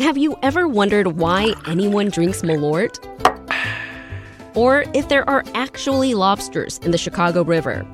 Have 0.00 0.16
you 0.16 0.38
ever 0.42 0.66
wondered 0.66 1.18
why 1.18 1.52
anyone 1.66 2.08
drinks 2.08 2.40
Malort? 2.40 2.96
Or 4.56 4.86
if 4.94 5.10
there 5.10 5.28
are 5.28 5.44
actually 5.52 6.14
lobsters 6.14 6.78
in 6.78 6.90
the 6.90 6.96
Chicago 6.96 7.44
River? 7.44 7.86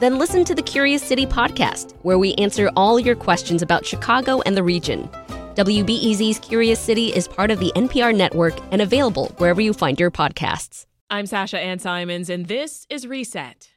Then 0.00 0.18
listen 0.18 0.44
to 0.44 0.52
the 0.52 0.62
Curious 0.62 1.00
City 1.00 1.26
podcast, 1.26 1.92
where 2.02 2.18
we 2.18 2.34
answer 2.34 2.72
all 2.74 2.98
your 2.98 3.14
questions 3.14 3.62
about 3.62 3.86
Chicago 3.86 4.40
and 4.40 4.56
the 4.56 4.64
region. 4.64 5.08
WBEZ's 5.54 6.40
Curious 6.40 6.80
City 6.80 7.14
is 7.14 7.28
part 7.28 7.52
of 7.52 7.60
the 7.60 7.70
NPR 7.76 8.12
network 8.12 8.54
and 8.72 8.82
available 8.82 9.28
wherever 9.38 9.60
you 9.60 9.74
find 9.74 10.00
your 10.00 10.10
podcasts. 10.10 10.86
I'm 11.08 11.26
Sasha 11.26 11.60
Ann 11.60 11.78
Simons, 11.78 12.28
and 12.28 12.46
this 12.46 12.84
is 12.90 13.06
Reset. 13.06 13.70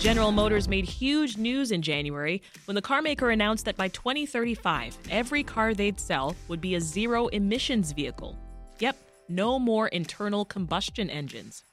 General 0.00 0.32
Motors 0.32 0.66
made 0.66 0.86
huge 0.86 1.36
news 1.36 1.72
in 1.72 1.82
January 1.82 2.40
when 2.64 2.74
the 2.74 2.80
carmaker 2.80 3.34
announced 3.34 3.66
that 3.66 3.76
by 3.76 3.88
2035, 3.88 4.96
every 5.10 5.42
car 5.42 5.74
they'd 5.74 6.00
sell 6.00 6.34
would 6.48 6.58
be 6.62 6.74
a 6.74 6.80
zero 6.80 7.26
emissions 7.28 7.92
vehicle. 7.92 8.34
Yep, 8.78 8.96
no 9.28 9.58
more 9.58 9.88
internal 9.88 10.46
combustion 10.46 11.10
engines. 11.10 11.64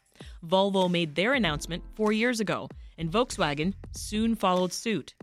Volvo 0.45 0.91
made 0.91 1.15
their 1.15 1.35
announcement 1.35 1.81
four 1.95 2.11
years 2.11 2.41
ago, 2.41 2.67
and 2.97 3.09
Volkswagen 3.09 3.73
soon 3.93 4.35
followed 4.35 4.73
suit. 4.73 5.13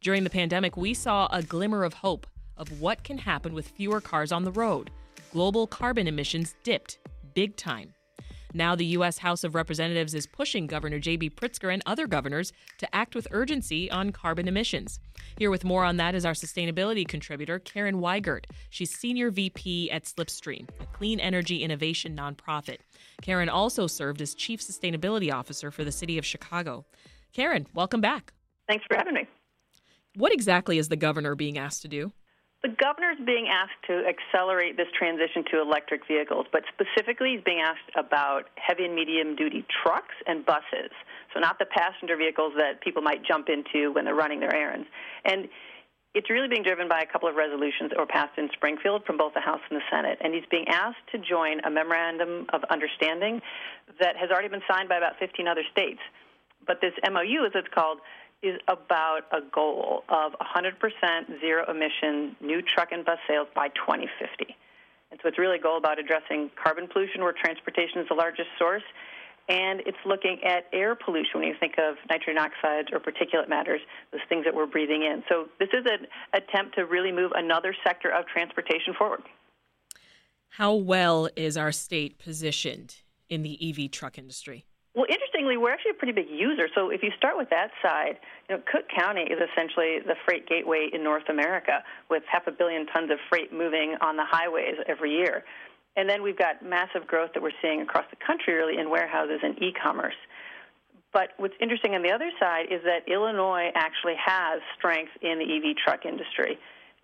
During 0.00 0.22
the 0.22 0.30
pandemic, 0.30 0.76
we 0.76 0.94
saw 0.94 1.26
a 1.32 1.42
glimmer 1.42 1.82
of 1.82 1.94
hope 1.94 2.28
of 2.56 2.80
what 2.80 3.02
can 3.02 3.18
happen 3.18 3.54
with 3.54 3.66
fewer 3.66 4.00
cars 4.00 4.30
on 4.30 4.44
the 4.44 4.52
road. 4.52 4.92
Global 5.32 5.66
carbon 5.66 6.06
emissions 6.06 6.54
dipped 6.62 6.98
big 7.34 7.56
time. 7.56 7.92
Now, 8.54 8.74
the 8.74 8.84
U.S. 8.86 9.18
House 9.18 9.44
of 9.44 9.54
Representatives 9.54 10.14
is 10.14 10.26
pushing 10.26 10.66
Governor 10.66 10.98
J.B. 10.98 11.30
Pritzker 11.30 11.72
and 11.72 11.82
other 11.86 12.06
governors 12.06 12.52
to 12.78 12.94
act 12.94 13.14
with 13.14 13.28
urgency 13.30 13.90
on 13.90 14.10
carbon 14.10 14.48
emissions. 14.48 15.00
Here 15.38 15.50
with 15.50 15.64
more 15.64 15.84
on 15.84 15.96
that 15.96 16.14
is 16.14 16.26
our 16.26 16.32
sustainability 16.32 17.06
contributor, 17.06 17.58
Karen 17.58 18.00
Weigert. 18.00 18.44
She's 18.70 18.90
Senior 18.90 19.30
VP 19.30 19.90
at 19.90 20.04
Slipstream, 20.04 20.68
a 20.80 20.86
clean 20.86 21.20
energy 21.20 21.62
innovation 21.62 22.16
nonprofit. 22.16 22.78
Karen 23.22 23.48
also 23.48 23.86
served 23.86 24.20
as 24.20 24.34
Chief 24.34 24.60
Sustainability 24.60 25.32
Officer 25.32 25.70
for 25.70 25.84
the 25.84 25.92
City 25.92 26.18
of 26.18 26.26
Chicago. 26.26 26.84
Karen, 27.32 27.66
welcome 27.74 28.00
back. 28.00 28.32
Thanks 28.68 28.84
for 28.86 28.96
having 28.96 29.14
me. 29.14 29.26
What 30.14 30.32
exactly 30.32 30.76
is 30.76 30.88
the 30.88 30.96
governor 30.96 31.34
being 31.34 31.56
asked 31.56 31.82
to 31.82 31.88
do? 31.88 32.12
The 32.62 32.70
governor 32.78 33.10
is 33.10 33.18
being 33.26 33.48
asked 33.50 33.82
to 33.88 34.06
accelerate 34.06 34.76
this 34.76 34.86
transition 34.96 35.42
to 35.50 35.60
electric 35.60 36.06
vehicles, 36.06 36.46
but 36.52 36.62
specifically 36.70 37.34
he's 37.34 37.42
being 37.44 37.58
asked 37.58 37.90
about 37.98 38.50
heavy 38.54 38.84
and 38.84 38.94
medium 38.94 39.34
duty 39.34 39.66
trucks 39.82 40.14
and 40.28 40.46
buses. 40.46 40.94
So 41.34 41.40
not 41.40 41.58
the 41.58 41.66
passenger 41.66 42.16
vehicles 42.16 42.52
that 42.58 42.80
people 42.80 43.02
might 43.02 43.24
jump 43.26 43.48
into 43.48 43.90
when 43.92 44.04
they're 44.04 44.14
running 44.14 44.38
their 44.38 44.54
errands. 44.54 44.86
And 45.24 45.48
it's 46.14 46.30
really 46.30 46.46
being 46.46 46.62
driven 46.62 46.88
by 46.88 47.00
a 47.00 47.06
couple 47.06 47.28
of 47.28 47.34
resolutions 47.34 47.90
that 47.90 47.98
were 47.98 48.06
passed 48.06 48.38
in 48.38 48.48
Springfield 48.52 49.02
from 49.06 49.16
both 49.16 49.34
the 49.34 49.40
House 49.40 49.60
and 49.68 49.80
the 49.80 49.84
Senate. 49.90 50.18
And 50.22 50.32
he's 50.32 50.46
being 50.48 50.68
asked 50.68 51.02
to 51.10 51.18
join 51.18 51.58
a 51.64 51.70
memorandum 51.70 52.46
of 52.52 52.62
understanding 52.70 53.40
that 53.98 54.16
has 54.16 54.30
already 54.30 54.48
been 54.48 54.62
signed 54.70 54.88
by 54.88 54.98
about 54.98 55.18
15 55.18 55.48
other 55.48 55.64
states. 55.72 56.00
But 56.64 56.80
this 56.80 56.92
MOU, 57.02 57.44
as 57.44 57.52
it's 57.56 57.66
called, 57.74 57.98
is 58.42 58.58
about 58.68 59.22
a 59.30 59.40
goal 59.40 60.04
of 60.08 60.32
100% 60.40 61.40
zero 61.40 61.64
emission 61.70 62.36
new 62.40 62.60
truck 62.62 62.90
and 62.92 63.04
bus 63.04 63.18
sales 63.28 63.48
by 63.54 63.68
2050. 63.68 64.56
And 65.10 65.20
so 65.22 65.28
it's 65.28 65.38
really 65.38 65.56
a 65.58 65.62
goal 65.62 65.76
about 65.76 65.98
addressing 65.98 66.50
carbon 66.62 66.88
pollution 66.88 67.22
where 67.22 67.32
transportation 67.32 68.00
is 68.00 68.08
the 68.08 68.14
largest 68.14 68.48
source. 68.58 68.82
And 69.48 69.80
it's 69.86 69.98
looking 70.06 70.38
at 70.44 70.66
air 70.72 70.94
pollution 70.94 71.40
when 71.40 71.48
you 71.48 71.54
think 71.58 71.74
of 71.78 71.96
nitrogen 72.08 72.38
oxides 72.38 72.88
or 72.92 73.00
particulate 73.00 73.48
matters, 73.48 73.80
those 74.12 74.20
things 74.28 74.44
that 74.44 74.54
we're 74.54 74.66
breathing 74.66 75.02
in. 75.02 75.22
So 75.28 75.48
this 75.58 75.68
is 75.72 75.84
an 75.84 76.06
attempt 76.32 76.76
to 76.76 76.86
really 76.86 77.12
move 77.12 77.32
another 77.34 77.74
sector 77.84 78.08
of 78.08 78.26
transportation 78.26 78.94
forward. 78.96 79.22
How 80.50 80.74
well 80.74 81.28
is 81.36 81.56
our 81.56 81.72
state 81.72 82.18
positioned 82.18 82.96
in 83.28 83.42
the 83.42 83.58
EV 83.70 83.90
truck 83.90 84.16
industry? 84.16 84.64
Interestingly, 85.42 85.60
we're 85.60 85.72
actually 85.72 85.90
a 85.90 85.94
pretty 85.94 86.12
big 86.12 86.30
user. 86.30 86.68
So 86.72 86.90
if 86.90 87.02
you 87.02 87.10
start 87.18 87.36
with 87.36 87.50
that 87.50 87.72
side, 87.82 88.14
you 88.48 88.54
know, 88.54 88.62
Cook 88.70 88.86
County 88.94 89.22
is 89.22 89.40
essentially 89.42 89.98
the 89.98 90.14
freight 90.24 90.46
gateway 90.46 90.88
in 90.92 91.02
North 91.02 91.28
America, 91.28 91.82
with 92.08 92.22
half 92.30 92.46
a 92.46 92.52
billion 92.52 92.86
tons 92.86 93.10
of 93.10 93.18
freight 93.28 93.52
moving 93.52 93.96
on 94.00 94.16
the 94.16 94.24
highways 94.24 94.76
every 94.86 95.10
year. 95.10 95.42
And 95.96 96.08
then 96.08 96.22
we've 96.22 96.38
got 96.38 96.62
massive 96.62 97.08
growth 97.08 97.30
that 97.34 97.42
we're 97.42 97.58
seeing 97.60 97.82
across 97.82 98.04
the 98.10 98.16
country, 98.24 98.54
really, 98.54 98.78
in 98.78 98.88
warehouses 98.88 99.40
and 99.42 99.60
e-commerce. 99.60 100.14
But 101.12 101.30
what's 101.38 101.58
interesting 101.60 101.96
on 101.96 102.02
the 102.02 102.12
other 102.12 102.30
side 102.38 102.66
is 102.70 102.80
that 102.84 103.10
Illinois 103.10 103.72
actually 103.74 104.14
has 104.24 104.60
strength 104.78 105.10
in 105.22 105.40
the 105.40 105.44
EV 105.44 105.74
truck 105.74 106.06
industry. 106.06 106.56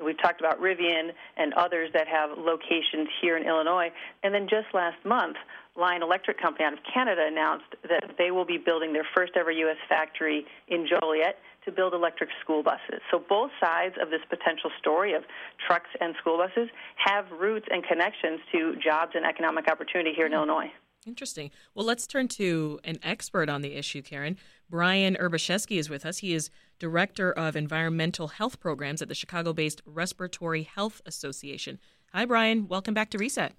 We've 0.02 0.20
talked 0.20 0.40
about 0.40 0.60
Rivian 0.60 1.10
and 1.36 1.52
others 1.54 1.90
that 1.92 2.06
have 2.08 2.30
locations 2.38 3.08
here 3.20 3.36
in 3.36 3.46
Illinois. 3.46 3.90
And 4.22 4.34
then 4.34 4.48
just 4.48 4.72
last 4.72 5.04
month, 5.04 5.36
Lion 5.76 6.02
Electric 6.02 6.40
Company 6.40 6.64
out 6.64 6.72
of 6.72 6.80
Canada 6.92 7.22
announced 7.26 7.74
that 7.88 8.16
they 8.18 8.30
will 8.30 8.44
be 8.44 8.58
building 8.58 8.92
their 8.92 9.06
first 9.14 9.32
ever 9.36 9.50
U.S. 9.50 9.76
factory 9.88 10.46
in 10.66 10.86
Joliet 10.86 11.38
to 11.64 11.72
build 11.72 11.94
electric 11.94 12.30
school 12.42 12.62
buses. 12.62 13.00
So 13.10 13.22
both 13.28 13.50
sides 13.60 13.94
of 14.00 14.10
this 14.10 14.20
potential 14.28 14.70
story 14.78 15.14
of 15.14 15.22
trucks 15.66 15.90
and 16.00 16.14
school 16.20 16.38
buses 16.38 16.68
have 16.96 17.26
roots 17.30 17.66
and 17.70 17.84
connections 17.84 18.40
to 18.52 18.74
jobs 18.82 19.12
and 19.14 19.24
economic 19.24 19.68
opportunity 19.68 20.12
here 20.14 20.26
in 20.26 20.32
mm-hmm. 20.32 20.50
Illinois. 20.50 20.72
Interesting. 21.06 21.50
Well, 21.74 21.86
let's 21.86 22.06
turn 22.06 22.28
to 22.28 22.80
an 22.84 22.98
expert 23.02 23.48
on 23.48 23.62
the 23.62 23.74
issue, 23.74 24.02
Karen. 24.02 24.36
Brian 24.70 25.16
Urbaszewski 25.18 25.78
is 25.78 25.88
with 25.88 26.04
us. 26.04 26.18
He 26.18 26.34
is 26.34 26.50
Director 26.78 27.32
of 27.32 27.56
Environmental 27.56 28.28
Health 28.28 28.60
Programs 28.60 29.00
at 29.00 29.08
the 29.08 29.14
Chicago 29.14 29.54
based 29.54 29.80
Respiratory 29.86 30.64
Health 30.64 31.00
Association. 31.06 31.78
Hi, 32.12 32.26
Brian. 32.26 32.68
Welcome 32.68 32.92
back 32.92 33.08
to 33.10 33.18
Reset. 33.18 33.54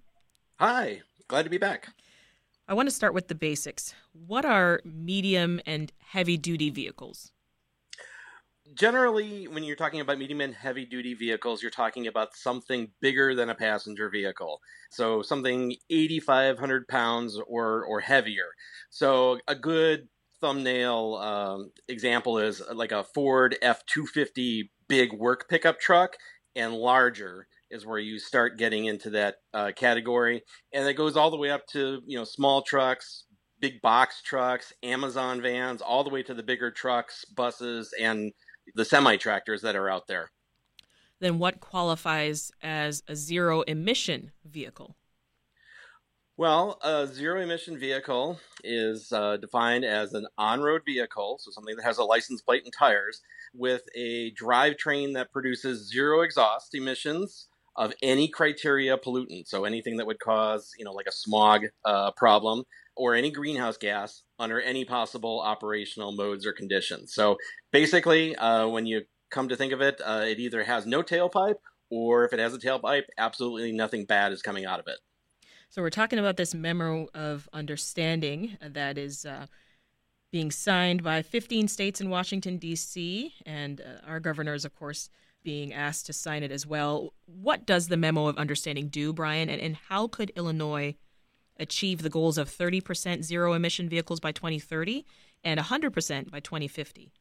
Hi. 0.60 1.02
Glad 1.28 1.44
to 1.44 1.50
be 1.50 1.58
back. 1.58 1.90
I 2.68 2.76
want 2.76 2.88
to 2.90 2.96
start 2.96 3.16
with 3.16 3.28
the 3.28 3.34
basics. 3.34 3.96
What 4.14 4.46
are 4.46 4.82
medium 4.86 5.60
and 5.66 5.92
heavy 5.98 6.38
duty 6.38 6.70
vehicles? 6.70 7.32
Generally, 8.76 9.48
when 9.48 9.64
you're 9.64 9.76
talking 9.76 10.02
about 10.02 10.20
medium 10.20 10.42
and 10.42 10.54
heavy 10.54 10.86
duty 10.86 11.16
vehicles, 11.16 11.64
you're 11.64 11.72
talking 11.72 12.06
about 12.06 12.36
something 12.36 12.92
bigger 13.02 13.34
than 13.34 13.50
a 13.50 13.56
passenger 13.56 14.12
vehicle. 14.12 14.62
So 14.92 15.24
something 15.24 15.76
8,500 15.90 16.88
pounds 16.88 17.40
or, 17.48 17.84
or 17.86 18.00
heavier. 18.00 18.46
So 18.92 19.40
a 19.48 19.56
good 19.56 20.08
thumbnail 20.42 21.16
um, 21.16 21.72
example 21.88 22.38
is 22.38 22.62
like 22.74 22.92
a 22.92 23.04
Ford 23.04 23.58
F 23.62 23.86
250 23.86 24.72
big 24.88 25.14
work 25.14 25.48
pickup 25.50 25.80
truck 25.80 26.16
and 26.56 26.74
larger 26.74 27.48
is 27.70 27.86
where 27.86 28.00
you 28.00 28.20
start 28.20 28.58
getting 28.58 28.86
into 28.86 29.12
that 29.12 29.36
uh, 29.54 29.72
category, 29.76 30.44
and 30.74 30.88
it 30.88 30.94
goes 30.94 31.16
all 31.16 31.32
the 31.32 31.38
way 31.38 31.52
up 31.52 31.68
to 31.68 32.02
you 32.06 32.18
know 32.18 32.24
small 32.24 32.62
trucks, 32.62 33.26
big 33.60 33.82
box 33.82 34.22
trucks, 34.22 34.74
Amazon 34.84 35.42
vans, 35.42 35.82
all 35.82 36.04
the 36.04 36.10
way 36.10 36.24
to 36.24 36.34
the 36.34 36.44
bigger 36.44 36.72
trucks, 36.72 37.26
buses, 37.26 37.94
and 38.00 38.34
the 38.76 38.86
semi 38.86 39.18
tractors 39.18 39.62
that 39.62 39.76
are 39.76 39.90
out 39.90 40.08
there. 40.08 40.32
Then 41.20 41.38
what 41.38 41.60
qualifies 41.60 42.52
as 42.62 43.04
a 43.08 43.16
zero 43.16 43.62
emission 43.62 44.32
vehicle? 44.46 44.96
Well, 46.40 46.80
a 46.82 47.06
zero 47.06 47.42
emission 47.42 47.78
vehicle 47.78 48.40
is 48.64 49.12
uh, 49.12 49.36
defined 49.36 49.84
as 49.84 50.14
an 50.14 50.26
on 50.38 50.62
road 50.62 50.84
vehicle, 50.86 51.38
so 51.38 51.52
something 51.52 51.76
that 51.76 51.84
has 51.84 51.98
a 51.98 52.06
license 52.06 52.42
plate 52.42 52.64
and 52.64 52.72
tires, 52.72 53.20
with 53.54 53.82
a 53.94 54.32
drivetrain 54.36 55.16
that 55.16 55.34
produces 55.34 55.92
zero 55.92 56.22
exhaust 56.22 56.74
emissions 56.74 57.50
of 57.76 57.92
any 58.02 58.30
criteria 58.30 58.98
pollutant, 58.98 59.48
so 59.48 59.66
anything 59.66 59.98
that 59.98 60.08
would 60.08 60.22
cause, 60.22 60.72
you 60.80 60.86
know, 60.86 60.94
like 60.94 61.08
a 61.10 61.12
smog 61.12 61.66
uh, 61.84 62.12
problem 62.12 62.64
or 62.96 63.16
any 63.16 63.32
greenhouse 63.32 63.76
gas 63.76 64.24
under 64.40 64.62
any 64.62 64.86
possible 64.86 65.42
operational 65.42 66.14
modes 66.14 66.46
or 66.46 66.54
conditions. 66.54 67.14
So 67.14 67.36
basically, 67.74 68.34
uh, 68.38 68.66
when 68.70 68.86
you 68.86 69.02
come 69.30 69.50
to 69.50 69.58
think 69.58 69.74
of 69.74 69.82
it, 69.82 70.00
uh, 70.06 70.24
it 70.26 70.40
either 70.40 70.64
has 70.64 70.86
no 70.86 71.04
tailpipe 71.04 71.56
or 71.92 72.24
if 72.24 72.32
it 72.32 72.40
has 72.40 72.54
a 72.54 72.60
tailpipe, 72.60 73.08
absolutely 73.18 73.74
nothing 73.74 74.06
bad 74.06 74.32
is 74.32 74.42
coming 74.42 74.66
out 74.66 74.80
of 74.80 74.88
it. 74.88 75.00
So 75.72 75.84
we're 75.84 75.92
talking 75.92 76.18
about 76.18 76.36
this 76.36 76.56
memo 76.56 77.08
of 77.14 77.48
understanding 77.54 78.58
that 78.60 78.98
is 78.98 79.24
uh, 79.24 79.46
being 80.32 80.50
signed 80.50 81.04
by 81.04 81.22
15 81.22 81.68
states 81.68 82.02
in 82.02 82.10
Washington, 82.10 82.58
D.C., 82.58 83.36
and 83.46 83.80
uh, 83.80 84.08
our 84.08 84.20
is, 84.56 84.66
of 84.66 84.76
course, 84.76 85.12
being 85.44 85.72
asked 85.72 86.08
to 86.08 86.14
sign 86.14 86.42
it 86.42 86.52
as 86.52 86.66
well. 86.66 87.14
What 87.28 87.68
does 87.68 87.88
the 87.88 87.98
memo 87.98 88.26
of 88.26 88.38
understanding 88.38 88.88
do, 88.88 89.14
Brian, 89.14 89.48
and, 89.48 89.62
and 89.62 89.76
how 89.76 90.08
could 90.08 90.32
Illinois 90.36 90.96
achieve 91.60 92.02
the 92.02 92.10
goals 92.10 92.40
of 92.40 92.50
30% 92.50 93.24
zero 93.24 93.54
emission 93.54 93.88
vehicles 93.88 94.20
by 94.20 94.32
2030 94.32 95.06
and 95.44 95.60
100% 95.60 96.32
by 96.32 96.40
2050? 96.40 97.12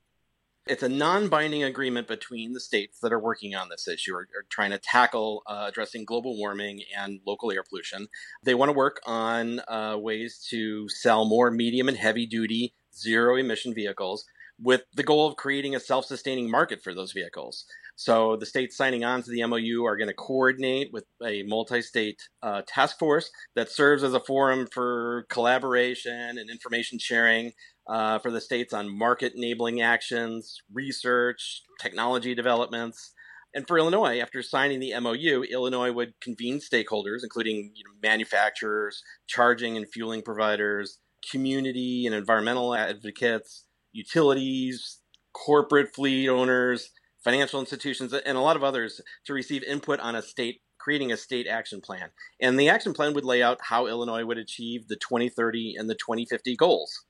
It's 0.68 0.82
a 0.82 0.88
non 0.88 1.28
binding 1.28 1.64
agreement 1.64 2.08
between 2.08 2.52
the 2.52 2.60
states 2.60 2.98
that 3.00 3.12
are 3.12 3.18
working 3.18 3.54
on 3.54 3.68
this 3.68 3.88
issue 3.88 4.14
or, 4.14 4.28
or 4.34 4.44
trying 4.50 4.70
to 4.70 4.78
tackle 4.78 5.42
uh, 5.46 5.66
addressing 5.68 6.04
global 6.04 6.36
warming 6.36 6.82
and 6.96 7.20
local 7.26 7.50
air 7.50 7.62
pollution. 7.68 8.08
They 8.42 8.54
want 8.54 8.68
to 8.68 8.74
work 8.74 9.00
on 9.06 9.60
uh, 9.68 9.96
ways 9.98 10.46
to 10.50 10.88
sell 10.88 11.24
more 11.24 11.50
medium 11.50 11.88
and 11.88 11.96
heavy 11.96 12.26
duty 12.26 12.74
zero 12.94 13.36
emission 13.36 13.74
vehicles 13.74 14.24
with 14.60 14.82
the 14.94 15.02
goal 15.02 15.26
of 15.26 15.36
creating 15.36 15.74
a 15.74 15.80
self 15.80 16.04
sustaining 16.04 16.50
market 16.50 16.82
for 16.82 16.94
those 16.94 17.12
vehicles. 17.12 17.64
So 17.98 18.36
the 18.36 18.46
states 18.46 18.76
signing 18.76 19.02
on 19.02 19.24
to 19.24 19.30
the 19.32 19.44
MOU 19.44 19.84
are 19.84 19.96
going 19.96 20.06
to 20.06 20.14
coordinate 20.14 20.92
with 20.92 21.04
a 21.20 21.42
multi-state 21.42 22.22
uh, 22.44 22.62
task 22.64 22.96
force 22.96 23.28
that 23.56 23.72
serves 23.72 24.04
as 24.04 24.14
a 24.14 24.20
forum 24.20 24.68
for 24.72 25.26
collaboration 25.28 26.38
and 26.38 26.48
information 26.48 27.00
sharing 27.00 27.54
uh, 27.88 28.20
for 28.20 28.30
the 28.30 28.40
states 28.40 28.72
on 28.72 28.96
market 28.96 29.32
enabling 29.34 29.80
actions, 29.80 30.62
research, 30.72 31.62
technology 31.80 32.36
developments. 32.36 33.14
And 33.52 33.66
for 33.66 33.78
Illinois, 33.78 34.20
after 34.20 34.44
signing 34.44 34.78
the 34.78 34.94
MOU, 35.00 35.42
Illinois 35.42 35.90
would 35.90 36.12
convene 36.20 36.60
stakeholders, 36.60 37.24
including 37.24 37.72
you 37.74 37.82
know, 37.82 37.90
manufacturers, 38.00 39.02
charging 39.26 39.76
and 39.76 39.88
fueling 39.92 40.22
providers, 40.22 41.00
community 41.28 42.06
and 42.06 42.14
environmental 42.14 42.76
advocates, 42.76 43.64
utilities, 43.90 45.00
corporate 45.32 45.92
fleet 45.92 46.28
owners, 46.28 46.90
financial 47.22 47.60
institutions, 47.60 48.12
and 48.12 48.36
a 48.36 48.40
lot 48.40 48.56
of 48.56 48.64
others 48.64 49.00
to 49.26 49.32
receive 49.32 49.62
input 49.64 50.00
on 50.00 50.14
a 50.14 50.22
state 50.22 50.60
creating 50.78 51.12
a 51.12 51.16
state 51.16 51.46
action 51.46 51.80
plan. 51.80 52.10
And 52.40 52.58
the 52.58 52.68
action 52.68 52.94
plan 52.94 53.12
would 53.14 53.24
lay 53.24 53.42
out 53.42 53.58
how 53.60 53.86
Illinois 53.86 54.24
would 54.24 54.38
achieve 54.38 54.88
the 54.88 54.96
2030 54.96 55.74
and 55.76 55.90
the 55.90 55.94
2050 55.94 56.56
goals. 56.56 57.04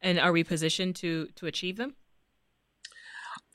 And 0.00 0.20
are 0.20 0.32
we 0.32 0.44
positioned 0.44 0.96
to 0.96 1.28
to 1.36 1.46
achieve 1.46 1.76
them? 1.76 1.96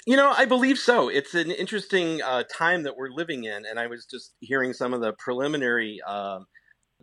You 0.06 0.18
know, 0.18 0.34
I 0.36 0.46
believe 0.46 0.80
so. 0.80 1.08
It's 1.10 1.36
an 1.36 1.52
interesting 1.52 2.22
uh, 2.22 2.44
time 2.44 2.84
that 2.84 2.98
we're 2.98 3.12
living 3.12 3.44
in, 3.44 3.66
and 3.66 3.80
I 3.80 3.88
was 3.88 4.06
just 4.06 4.34
hearing 4.40 4.74
some 4.74 4.94
of 4.94 5.02
the 5.02 5.14
preliminary 5.14 6.00
uh, 6.06 6.40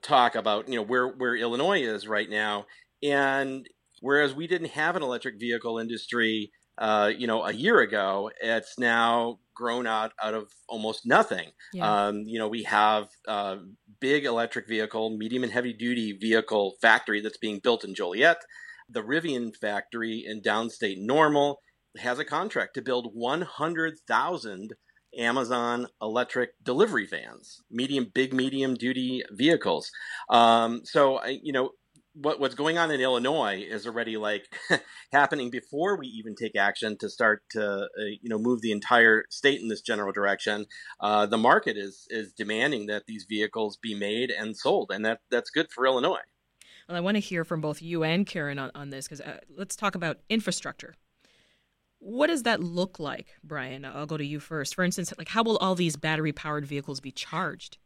talk 0.03 0.35
about 0.35 0.69
you 0.69 0.77
know 0.77 0.83
where 0.83 1.09
where 1.09 1.37
Illinois 1.37 1.83
is 1.83 2.09
right 2.09 2.29
now, 2.29 2.67
and 3.03 3.69
whereas 4.01 4.35
we 4.35 4.47
didn't 4.47 4.71
have 4.71 4.97
an 4.97 5.03
electric 5.03 5.39
vehicle 5.39 5.79
industry, 5.79 6.51
uh, 6.79 7.11
you 7.17 7.27
know, 7.27 7.45
a 7.45 7.53
year 7.53 7.81
ago, 7.81 8.31
it's 8.41 8.79
now 8.79 9.39
grown 9.55 9.87
out 9.87 10.13
out 10.23 10.35
of 10.35 10.53
almost 10.69 11.07
nothing. 11.07 11.51
Yeah. 11.73 12.07
Um, 12.07 12.23
you 12.27 12.39
know, 12.39 12.49
we 12.49 12.63
have 12.65 13.09
a 13.27 13.59
big 14.01 14.25
electric 14.25 14.69
vehicle, 14.69 15.17
medium 15.17 15.43
and 15.43 15.53
heavy 15.53 15.73
duty 15.73 16.13
vehicle 16.13 16.77
factory 16.81 17.21
that's 17.21 17.39
being 17.39 17.61
built 17.61 17.85
in 17.85 17.95
Joliet. 17.95 18.45
The 18.91 19.03
Rivian 19.03 19.57
factory 19.57 20.25
in 20.27 20.43
downstate 20.43 20.99
Normal 20.99 21.61
has 21.99 22.19
a 22.19 22.25
contract 22.25 22.75
to 22.75 22.83
build 22.83 23.11
100,000 23.15 24.75
Amazon 25.19 25.87
electric 26.03 26.51
delivery 26.63 27.07
vans, 27.07 27.63
medium, 27.71 28.11
big, 28.13 28.35
medium 28.35 28.75
duty 28.75 29.25
vehicles. 29.31 29.91
Um, 30.29 30.83
so, 30.85 31.25
you 31.25 31.53
know, 31.53 31.71
what, 32.21 32.41
what's 32.41 32.55
going 32.55 32.79
on 32.79 32.91
in 32.91 33.01
Illinois 33.01 33.65
is 33.69 33.87
already 33.87 34.17
like 34.17 34.47
happening 35.13 35.51
before 35.51 35.99
we 35.99 36.07
even 36.07 36.35
take 36.35 36.57
action 36.57 36.97
to 36.99 37.11
start 37.11 37.43
to 37.51 37.83
uh, 37.83 38.05
you 38.23 38.29
know 38.29 38.39
move 38.39 38.63
the 38.63 38.73
entire 38.73 39.25
state 39.31 39.61
in 39.61 39.69
this 39.69 39.83
general 39.83 40.13
direction. 40.13 40.67
Uh, 41.01 41.27
the 41.27 41.39
market 41.39 41.77
is 41.77 42.07
is 42.09 42.33
demanding 42.33 42.87
that 42.87 43.05
these 43.07 43.27
vehicles 43.29 43.77
be 43.77 43.95
made 43.95 44.31
and 44.31 44.57
sold, 44.57 44.91
and 44.93 45.05
that 45.05 45.21
that's 45.31 45.51
good 45.51 45.71
for 45.71 45.87
Illinois. 45.87 46.25
Well, 46.89 46.97
I 46.97 47.01
want 47.01 47.17
to 47.17 47.21
hear 47.21 47.45
from 47.45 47.61
both 47.61 47.83
you 47.83 48.05
and 48.05 48.27
Karen 48.27 48.59
on, 48.59 48.71
on 48.75 48.91
this 48.91 49.07
because 49.07 49.21
uh, 49.21 49.41
let's 49.57 49.77
talk 49.77 49.95
about 49.95 50.19
infrastructure. 50.29 50.95
What 51.99 52.29
does 52.29 52.45
that 52.45 52.63
look 52.63 52.99
like, 52.99 53.35
Brian? 53.43 53.85
I'll 53.85 54.07
go 54.07 54.17
to 54.17 54.25
you 54.25 54.39
first. 54.41 54.75
For 54.75 54.85
instance, 54.85 55.13
like 55.19 55.29
how 55.29 55.43
will 55.43 55.57
all 55.59 55.75
these 55.75 55.97
battery 55.97 56.33
powered 56.33 56.65
vehicles 56.65 57.01
be 57.01 57.11
charged? 57.11 57.79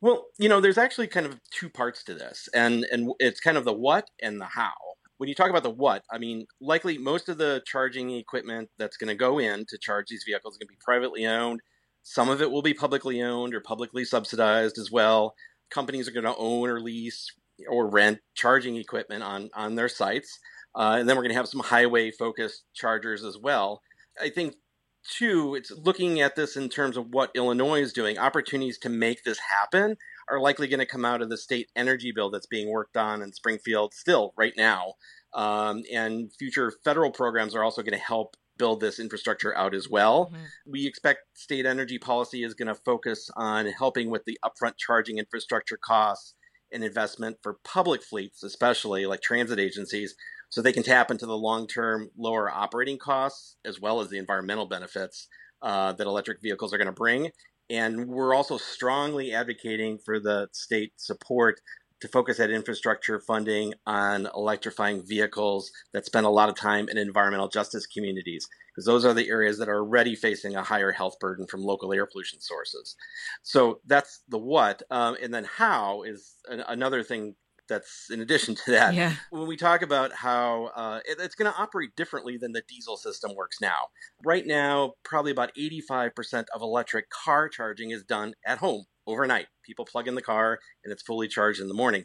Well, 0.00 0.26
you 0.38 0.48
know, 0.48 0.60
there's 0.60 0.78
actually 0.78 1.08
kind 1.08 1.26
of 1.26 1.40
two 1.50 1.68
parts 1.68 2.04
to 2.04 2.14
this, 2.14 2.48
and 2.54 2.84
and 2.90 3.12
it's 3.18 3.40
kind 3.40 3.56
of 3.56 3.64
the 3.64 3.72
what 3.72 4.08
and 4.22 4.40
the 4.40 4.46
how. 4.46 4.72
When 5.18 5.28
you 5.28 5.34
talk 5.34 5.50
about 5.50 5.62
the 5.62 5.70
what, 5.70 6.02
I 6.10 6.18
mean, 6.18 6.46
likely 6.60 6.96
most 6.96 7.28
of 7.28 7.36
the 7.38 7.62
charging 7.66 8.10
equipment 8.10 8.70
that's 8.78 8.96
going 8.96 9.08
to 9.08 9.14
go 9.14 9.38
in 9.38 9.66
to 9.68 9.78
charge 9.78 10.06
these 10.08 10.24
vehicles 10.24 10.54
is 10.54 10.58
going 10.58 10.68
to 10.68 10.72
be 10.72 10.78
privately 10.82 11.26
owned. 11.26 11.60
Some 12.02 12.30
of 12.30 12.40
it 12.40 12.50
will 12.50 12.62
be 12.62 12.72
publicly 12.72 13.20
owned 13.22 13.54
or 13.54 13.60
publicly 13.60 14.04
subsidized 14.04 14.78
as 14.78 14.90
well. 14.90 15.34
Companies 15.70 16.08
are 16.08 16.12
going 16.12 16.24
to 16.24 16.36
own 16.36 16.70
or 16.70 16.80
lease 16.80 17.30
or 17.68 17.86
rent 17.88 18.20
charging 18.34 18.76
equipment 18.76 19.22
on 19.22 19.50
on 19.54 19.74
their 19.74 19.88
sites, 19.88 20.38
uh, 20.74 20.96
and 20.98 21.08
then 21.08 21.16
we're 21.16 21.22
going 21.22 21.32
to 21.34 21.36
have 21.36 21.48
some 21.48 21.60
highway 21.60 22.10
focused 22.10 22.64
chargers 22.74 23.22
as 23.24 23.36
well. 23.38 23.82
I 24.20 24.30
think 24.30 24.54
too, 25.02 25.54
it's 25.54 25.70
looking 25.70 26.20
at 26.20 26.36
this 26.36 26.56
in 26.56 26.68
terms 26.68 26.96
of 26.96 27.08
what 27.10 27.30
Illinois 27.34 27.80
is 27.80 27.92
doing. 27.92 28.18
Opportunities 28.18 28.78
to 28.78 28.88
make 28.88 29.24
this 29.24 29.38
happen 29.38 29.96
are 30.28 30.40
likely 30.40 30.68
going 30.68 30.80
to 30.80 30.86
come 30.86 31.04
out 31.04 31.22
of 31.22 31.28
the 31.28 31.36
state 31.36 31.70
energy 31.74 32.12
bill 32.12 32.30
that's 32.30 32.46
being 32.46 32.70
worked 32.70 32.96
on 32.96 33.22
in 33.22 33.32
Springfield 33.32 33.94
still 33.94 34.32
right 34.36 34.54
now. 34.56 34.94
Um, 35.34 35.82
and 35.92 36.32
future 36.38 36.72
federal 36.84 37.10
programs 37.10 37.54
are 37.54 37.64
also 37.64 37.82
going 37.82 37.92
to 37.92 38.04
help 38.04 38.36
build 38.58 38.80
this 38.80 39.00
infrastructure 39.00 39.56
out 39.56 39.74
as 39.74 39.88
well. 39.88 40.26
Mm-hmm. 40.26 40.44
We 40.70 40.86
expect 40.86 41.20
state 41.34 41.64
energy 41.66 41.98
policy 41.98 42.44
is 42.44 42.54
going 42.54 42.68
to 42.68 42.74
focus 42.74 43.30
on 43.36 43.66
helping 43.66 44.10
with 44.10 44.24
the 44.26 44.38
upfront 44.44 44.74
charging 44.76 45.18
infrastructure 45.18 45.78
costs 45.82 46.34
and 46.70 46.84
investment 46.84 47.38
for 47.42 47.56
public 47.64 48.02
fleets, 48.02 48.42
especially 48.42 49.06
like 49.06 49.22
transit 49.22 49.58
agencies, 49.58 50.14
so 50.50 50.60
they 50.60 50.72
can 50.72 50.82
tap 50.82 51.10
into 51.10 51.26
the 51.26 51.36
long 51.36 51.66
term 51.66 52.10
lower 52.18 52.50
operating 52.50 52.98
costs 52.98 53.56
as 53.64 53.80
well 53.80 54.00
as 54.00 54.10
the 54.10 54.18
environmental 54.18 54.66
benefits 54.66 55.28
uh, 55.62 55.92
that 55.92 56.06
electric 56.06 56.42
vehicles 56.42 56.74
are 56.74 56.78
going 56.78 56.86
to 56.86 56.92
bring. 56.92 57.30
And 57.70 58.08
we're 58.08 58.34
also 58.34 58.58
strongly 58.58 59.32
advocating 59.32 59.98
for 60.04 60.18
the 60.18 60.48
state 60.52 60.92
support 60.96 61.60
to 62.00 62.08
focus 62.08 62.38
that 62.38 62.50
infrastructure 62.50 63.20
funding 63.20 63.74
on 63.86 64.26
electrifying 64.34 65.06
vehicles 65.06 65.70
that 65.92 66.06
spend 66.06 66.26
a 66.26 66.30
lot 66.30 66.48
of 66.48 66.56
time 66.56 66.88
in 66.88 66.96
environmental 66.96 67.48
justice 67.48 67.86
communities, 67.86 68.48
because 68.72 68.86
those 68.86 69.04
are 69.04 69.12
the 69.12 69.28
areas 69.28 69.58
that 69.58 69.68
are 69.68 69.80
already 69.80 70.16
facing 70.16 70.56
a 70.56 70.64
higher 70.64 70.92
health 70.92 71.18
burden 71.20 71.46
from 71.46 71.62
local 71.62 71.92
air 71.92 72.06
pollution 72.06 72.40
sources. 72.40 72.96
So 73.42 73.80
that's 73.86 74.22
the 74.28 74.38
what. 74.38 74.82
Um, 74.90 75.16
and 75.22 75.32
then 75.32 75.44
how 75.44 76.02
is 76.02 76.36
an, 76.48 76.64
another 76.66 77.02
thing 77.02 77.34
that's 77.70 78.10
in 78.10 78.20
addition 78.20 78.54
to 78.54 78.72
that. 78.72 78.92
Yeah. 78.92 79.14
When 79.30 79.46
we 79.46 79.56
talk 79.56 79.80
about 79.80 80.12
how 80.12 80.70
uh, 80.76 81.00
it, 81.06 81.18
it's 81.18 81.34
going 81.34 81.50
to 81.50 81.58
operate 81.58 81.96
differently 81.96 82.36
than 82.36 82.52
the 82.52 82.62
diesel 82.68 82.98
system 82.98 83.34
works 83.34 83.58
now. 83.62 83.86
Right 84.22 84.46
now, 84.46 84.94
probably 85.02 85.30
about 85.30 85.54
85% 85.58 86.44
of 86.54 86.60
electric 86.60 87.08
car 87.08 87.48
charging 87.48 87.90
is 87.90 88.02
done 88.02 88.34
at 88.44 88.58
home 88.58 88.84
overnight. 89.06 89.46
People 89.64 89.86
plug 89.86 90.08
in 90.08 90.14
the 90.14 90.22
car 90.22 90.58
and 90.84 90.92
it's 90.92 91.02
fully 91.02 91.28
charged 91.28 91.60
in 91.60 91.68
the 91.68 91.74
morning. 91.74 92.04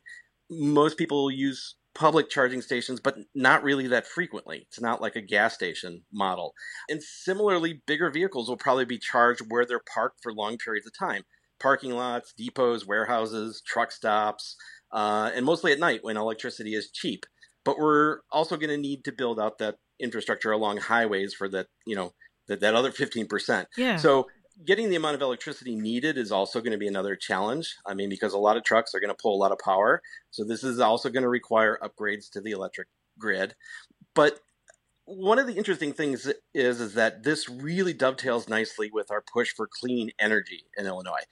Most 0.50 0.98
people 0.98 1.30
use 1.30 1.76
public 1.96 2.30
charging 2.30 2.62
stations, 2.62 3.00
but 3.00 3.18
not 3.34 3.64
really 3.64 3.88
that 3.88 4.06
frequently. 4.06 4.68
It's 4.68 4.82
not 4.82 5.02
like 5.02 5.16
a 5.16 5.22
gas 5.22 5.56
station 5.56 6.04
model. 6.14 6.54
And 6.90 7.02
similarly, 7.02 7.82
bigger 7.88 8.12
vehicles 8.12 8.48
will 8.48 8.58
probably 8.58 8.86
be 8.86 9.00
charged 9.00 9.42
where 9.50 9.66
they're 9.66 9.82
parked 9.94 10.22
for 10.22 10.32
long 10.32 10.58
periods 10.58 10.86
of 10.86 10.94
time 10.98 11.24
parking 11.60 11.92
lots, 11.92 12.34
depots, 12.38 12.86
warehouses, 12.86 13.62
truck 13.66 13.92
stops, 13.92 14.56
uh, 14.92 15.32
and 15.34 15.46
mostly 15.46 15.72
at 15.72 15.80
night 15.80 16.04
when 16.04 16.18
electricity 16.18 16.74
is 16.74 16.90
cheap. 16.92 17.26
But 17.64 17.80
we're 17.80 18.20
also 18.32 18.58
going 18.58 18.70
to 18.70 18.78
need 18.78 19.04
to 19.06 19.12
build 19.12 19.40
out 19.40 19.58
that 19.58 19.78
infrastructure 20.00 20.52
along 20.52 20.78
highways 20.78 21.34
for 21.34 21.50
that, 21.50 21.68
you 21.86 21.96
know, 21.96 22.14
that, 22.48 22.60
that 22.60 22.76
other 22.76 22.92
15%. 22.92 23.66
Yeah. 23.76 23.98
So 23.98 24.28
getting 24.64 24.90
the 24.90 24.96
amount 24.96 25.16
of 25.16 25.22
electricity 25.22 25.76
needed 25.76 26.18
is 26.18 26.32
also 26.32 26.60
going 26.60 26.72
to 26.72 26.78
be 26.78 26.88
another 26.88 27.16
challenge. 27.16 27.76
I 27.86 27.94
mean, 27.94 28.10
because 28.10 28.34
a 28.34 28.38
lot 28.38 28.56
of 28.56 28.64
trucks 28.64 28.94
are 28.94 29.00
going 29.00 29.10
to 29.10 29.18
pull 29.20 29.36
a 29.36 29.42
lot 29.42 29.52
of 29.52 29.58
power. 29.60 30.02
So 30.32 30.44
this 30.44 30.64
is 30.64 30.80
also 30.80 31.10
going 31.10 31.24
to 31.24 31.30
require 31.30 31.80
upgrades 31.82 32.30
to 32.32 32.42
the 32.42 32.52
electric 32.52 32.88
grid. 33.18 33.56
But 34.14 34.40
one 35.06 35.38
of 35.38 35.46
the 35.46 35.54
interesting 35.54 35.94
things 35.94 36.32
is 36.54 36.82
is 36.82 36.94
that 36.96 37.24
this 37.24 37.48
really 37.48 37.94
dovetails 37.94 38.50
nicely 38.50 38.90
with 38.92 39.12
our 39.12 39.22
push 39.22 39.52
for 39.52 39.68
clean 39.68 40.12
energy 40.20 40.66
in 40.78 40.86
Illinois. 40.86 41.24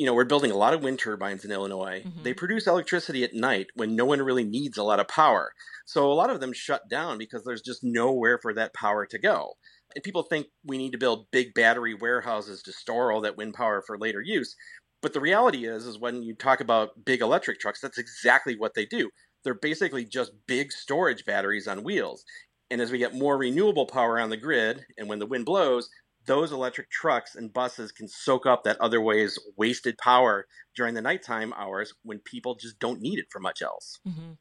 You 0.00 0.06
know, 0.06 0.14
we're 0.14 0.24
building 0.24 0.50
a 0.50 0.56
lot 0.56 0.72
of 0.72 0.82
wind 0.82 0.98
turbines 0.98 1.44
in 1.44 1.52
Illinois. 1.52 2.02
Mm-hmm. 2.06 2.22
They 2.22 2.32
produce 2.32 2.66
electricity 2.66 3.22
at 3.22 3.34
night 3.34 3.66
when 3.74 3.94
no 3.94 4.06
one 4.06 4.22
really 4.22 4.44
needs 4.44 4.78
a 4.78 4.82
lot 4.82 4.98
of 4.98 5.08
power. 5.08 5.52
So 5.84 6.10
a 6.10 6.14
lot 6.14 6.30
of 6.30 6.40
them 6.40 6.54
shut 6.54 6.88
down 6.88 7.18
because 7.18 7.44
there's 7.44 7.60
just 7.60 7.84
nowhere 7.84 8.38
for 8.38 8.54
that 8.54 8.72
power 8.72 9.04
to 9.04 9.18
go. 9.18 9.58
And 9.94 10.02
people 10.02 10.22
think 10.22 10.46
we 10.64 10.78
need 10.78 10.92
to 10.92 10.98
build 10.98 11.30
big 11.30 11.52
battery 11.52 11.92
warehouses 11.92 12.62
to 12.62 12.72
store 12.72 13.12
all 13.12 13.20
that 13.20 13.36
wind 13.36 13.52
power 13.52 13.82
for 13.86 13.98
later 13.98 14.22
use. 14.22 14.56
But 15.02 15.12
the 15.12 15.20
reality 15.20 15.66
is 15.66 15.84
is 15.84 15.98
when 15.98 16.22
you 16.22 16.34
talk 16.34 16.62
about 16.62 17.04
big 17.04 17.20
electric 17.20 17.60
trucks, 17.60 17.82
that's 17.82 17.98
exactly 17.98 18.56
what 18.56 18.72
they 18.72 18.86
do. 18.86 19.10
They're 19.44 19.52
basically 19.52 20.06
just 20.06 20.32
big 20.46 20.72
storage 20.72 21.26
batteries 21.26 21.68
on 21.68 21.84
wheels. 21.84 22.24
And 22.70 22.80
as 22.80 22.90
we 22.90 22.96
get 22.96 23.14
more 23.14 23.36
renewable 23.36 23.84
power 23.84 24.18
on 24.18 24.30
the 24.30 24.38
grid, 24.38 24.86
and 24.96 25.10
when 25.10 25.18
the 25.18 25.26
wind 25.26 25.44
blows, 25.44 25.90
those 26.30 26.52
electric 26.52 26.88
trucks 26.90 27.34
and 27.34 27.52
buses 27.52 27.90
can 27.90 28.06
soak 28.06 28.46
up 28.46 28.62
that 28.62 28.80
otherwise 28.80 29.36
wasted 29.56 29.98
power 29.98 30.46
during 30.76 30.94
the 30.94 31.02
nighttime 31.02 31.52
hours 31.54 31.92
when 32.04 32.20
people 32.20 32.54
just 32.54 32.78
don't 32.78 33.00
need 33.00 33.18
it 33.18 33.26
for 33.30 33.40
much 33.40 33.62
else. 33.62 33.98
Mm-hmm. 34.08 34.32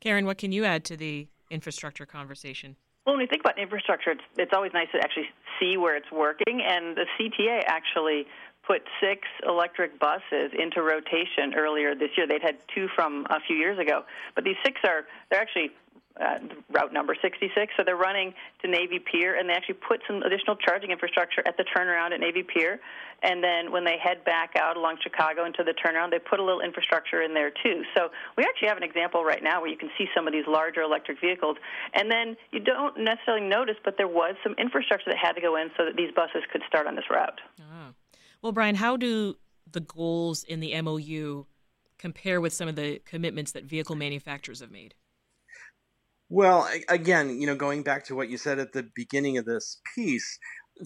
Karen, 0.00 0.26
what 0.26 0.38
can 0.38 0.50
you 0.50 0.64
add 0.64 0.84
to 0.86 0.96
the 0.96 1.28
infrastructure 1.48 2.04
conversation? 2.04 2.74
Well, 3.06 3.14
when 3.14 3.22
we 3.22 3.28
think 3.28 3.42
about 3.42 3.60
infrastructure, 3.60 4.10
it's, 4.10 4.22
it's 4.38 4.52
always 4.52 4.72
nice 4.74 4.88
to 4.92 4.98
actually 4.98 5.28
see 5.60 5.76
where 5.76 5.96
it's 5.96 6.10
working. 6.10 6.62
And 6.66 6.96
the 6.96 7.06
CTA 7.16 7.62
actually 7.66 8.26
put 8.66 8.82
six 9.00 9.22
electric 9.46 10.00
buses 10.00 10.50
into 10.58 10.82
rotation 10.82 11.54
earlier 11.56 11.94
this 11.94 12.10
year. 12.16 12.26
They'd 12.26 12.42
had 12.42 12.56
two 12.74 12.88
from 12.94 13.26
a 13.30 13.38
few 13.40 13.56
years 13.56 13.78
ago, 13.78 14.02
but 14.34 14.42
these 14.42 14.56
six 14.64 14.80
are 14.84 15.06
they're 15.30 15.40
actually 15.40 15.70
uh, 16.20 16.38
route 16.70 16.92
number 16.92 17.16
66. 17.20 17.72
So 17.76 17.82
they're 17.84 17.96
running 17.96 18.34
to 18.62 18.68
Navy 18.68 18.98
Pier, 19.00 19.36
and 19.36 19.48
they 19.48 19.54
actually 19.54 19.80
put 19.86 20.00
some 20.06 20.22
additional 20.22 20.56
charging 20.56 20.90
infrastructure 20.90 21.42
at 21.46 21.56
the 21.56 21.64
turnaround 21.64 22.12
at 22.12 22.20
Navy 22.20 22.42
Pier. 22.42 22.80
And 23.22 23.44
then 23.44 23.70
when 23.70 23.84
they 23.84 23.96
head 24.02 24.24
back 24.24 24.52
out 24.56 24.76
along 24.76 24.96
Chicago 25.02 25.44
into 25.44 25.62
the 25.62 25.74
turnaround, 25.74 26.10
they 26.10 26.18
put 26.18 26.40
a 26.40 26.44
little 26.44 26.60
infrastructure 26.60 27.22
in 27.22 27.34
there 27.34 27.50
too. 27.50 27.82
So 27.96 28.08
we 28.36 28.44
actually 28.44 28.68
have 28.68 28.78
an 28.78 28.82
example 28.82 29.24
right 29.24 29.42
now 29.42 29.60
where 29.60 29.70
you 29.70 29.76
can 29.76 29.90
see 29.98 30.06
some 30.14 30.26
of 30.26 30.32
these 30.32 30.46
larger 30.46 30.80
electric 30.80 31.20
vehicles. 31.20 31.56
And 31.94 32.10
then 32.10 32.36
you 32.50 32.60
don't 32.60 32.98
necessarily 32.98 33.46
notice, 33.46 33.76
but 33.84 33.96
there 33.98 34.08
was 34.08 34.36
some 34.42 34.54
infrastructure 34.58 35.10
that 35.10 35.18
had 35.18 35.32
to 35.32 35.40
go 35.40 35.56
in 35.56 35.68
so 35.76 35.84
that 35.84 35.96
these 35.96 36.10
buses 36.16 36.42
could 36.50 36.62
start 36.66 36.86
on 36.86 36.96
this 36.96 37.04
route. 37.10 37.40
Ah. 37.60 37.92
Well, 38.42 38.52
Brian, 38.52 38.74
how 38.74 38.96
do 38.96 39.36
the 39.70 39.80
goals 39.80 40.44
in 40.44 40.60
the 40.60 40.80
MOU 40.80 41.44
compare 41.98 42.40
with 42.40 42.54
some 42.54 42.68
of 42.68 42.76
the 42.76 43.00
commitments 43.04 43.52
that 43.52 43.64
vehicle 43.64 43.96
manufacturers 43.96 44.60
have 44.60 44.70
made? 44.70 44.94
Well, 46.32 46.68
again, 46.88 47.40
you 47.40 47.46
know, 47.48 47.56
going 47.56 47.82
back 47.82 48.04
to 48.04 48.14
what 48.14 48.30
you 48.30 48.38
said 48.38 48.60
at 48.60 48.72
the 48.72 48.88
beginning 48.94 49.36
of 49.36 49.44
this 49.44 49.80
piece, 49.96 50.38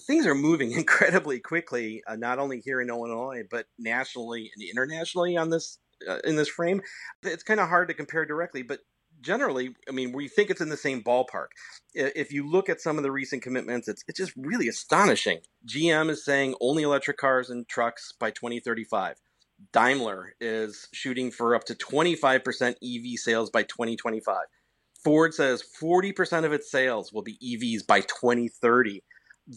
things 0.06 0.26
are 0.26 0.34
moving 0.34 0.72
incredibly 0.78 1.38
quickly, 1.38 2.02
uh, 2.06 2.16
not 2.16 2.38
only 2.38 2.60
here 2.60 2.80
in 2.80 2.88
Illinois, 2.88 3.42
but 3.50 3.66
nationally 3.78 4.50
and 4.56 4.64
internationally 4.68 5.36
on 5.36 5.50
this 5.50 5.78
uh, 6.08 6.18
in 6.24 6.36
this 6.36 6.48
frame. 6.48 6.80
It's 7.22 7.42
kind 7.42 7.60
of 7.60 7.68
hard 7.68 7.88
to 7.88 7.94
compare 7.94 8.24
directly, 8.24 8.62
but 8.62 8.80
generally, 9.20 9.76
I 9.86 9.92
mean, 9.92 10.12
we 10.12 10.28
think 10.28 10.48
it's 10.48 10.62
in 10.62 10.70
the 10.70 10.78
same 10.78 11.02
ballpark. 11.02 11.48
If 11.92 12.32
you 12.32 12.50
look 12.50 12.70
at 12.70 12.80
some 12.80 12.96
of 12.96 13.02
the 13.02 13.12
recent 13.12 13.42
commitments, 13.42 13.86
it's 13.86 14.02
it's 14.08 14.18
just 14.18 14.32
really 14.36 14.68
astonishing. 14.68 15.40
GM 15.66 16.08
is 16.08 16.24
saying 16.24 16.54
only 16.62 16.84
electric 16.84 17.18
cars 17.18 17.50
and 17.50 17.68
trucks 17.68 18.14
by 18.18 18.30
2035. 18.30 19.16
Daimler 19.72 20.34
is 20.40 20.88
shooting 20.92 21.30
for 21.30 21.54
up 21.54 21.64
to 21.64 21.74
25% 21.74 22.74
EV 22.82 23.18
sales 23.18 23.50
by 23.50 23.62
2025. 23.62 24.36
Ford 25.04 25.34
says 25.34 25.62
40% 25.80 26.44
of 26.44 26.52
its 26.52 26.70
sales 26.70 27.12
will 27.12 27.22
be 27.22 27.38
EVs 27.38 27.86
by 27.86 28.00
2030. 28.00 29.02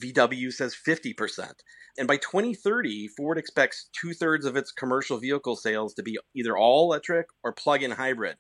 VW 0.03 0.51
says 0.51 0.75
50%. 0.75 1.51
And 1.97 2.07
by 2.07 2.17
2030, 2.17 3.07
Ford 3.15 3.37
expects 3.37 3.89
two 3.99 4.13
thirds 4.13 4.45
of 4.45 4.55
its 4.55 4.71
commercial 4.71 5.17
vehicle 5.17 5.55
sales 5.55 5.93
to 5.95 6.03
be 6.03 6.19
either 6.35 6.55
all 6.55 6.91
electric 6.91 7.27
or 7.43 7.53
plug 7.53 7.81
in 7.81 7.91
hybrid. 7.91 8.35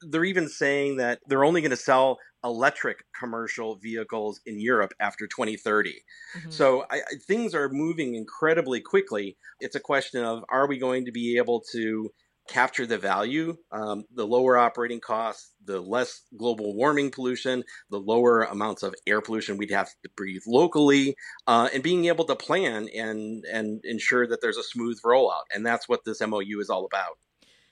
They're 0.00 0.24
even 0.24 0.48
saying 0.48 0.96
that 0.96 1.20
they're 1.26 1.44
only 1.44 1.60
going 1.60 1.70
to 1.70 1.76
sell 1.76 2.18
electric 2.42 3.04
commercial 3.18 3.76
vehicles 3.76 4.40
in 4.46 4.60
Europe 4.60 4.92
after 5.00 5.26
2030. 5.26 5.90
Mm-hmm. 6.38 6.50
So 6.50 6.84
I, 6.90 7.00
things 7.26 7.54
are 7.54 7.68
moving 7.68 8.14
incredibly 8.14 8.80
quickly. 8.80 9.36
It's 9.60 9.74
a 9.74 9.80
question 9.80 10.24
of 10.24 10.44
are 10.48 10.68
we 10.68 10.78
going 10.78 11.04
to 11.06 11.12
be 11.12 11.36
able 11.36 11.62
to 11.72 12.10
capture 12.48 12.86
the 12.86 12.98
value, 12.98 13.56
um, 13.72 14.04
the 14.14 14.26
lower 14.26 14.56
operating 14.56 15.00
costs, 15.00 15.52
the 15.64 15.80
less 15.80 16.22
global 16.36 16.74
warming 16.74 17.10
pollution, 17.10 17.64
the 17.90 17.98
lower 17.98 18.42
amounts 18.42 18.82
of 18.82 18.94
air 19.06 19.20
pollution 19.20 19.56
we'd 19.56 19.70
have 19.70 19.88
to 20.02 20.10
breathe 20.16 20.42
locally, 20.46 21.16
uh, 21.46 21.68
and 21.72 21.82
being 21.82 22.06
able 22.06 22.24
to 22.24 22.36
plan 22.36 22.88
and 22.94 23.44
and 23.44 23.80
ensure 23.84 24.26
that 24.26 24.40
there's 24.40 24.56
a 24.56 24.62
smooth 24.62 24.98
rollout. 25.04 25.44
And 25.54 25.64
that's 25.64 25.88
what 25.88 26.04
this 26.04 26.20
MOU 26.20 26.60
is 26.60 26.70
all 26.70 26.84
about. 26.84 27.18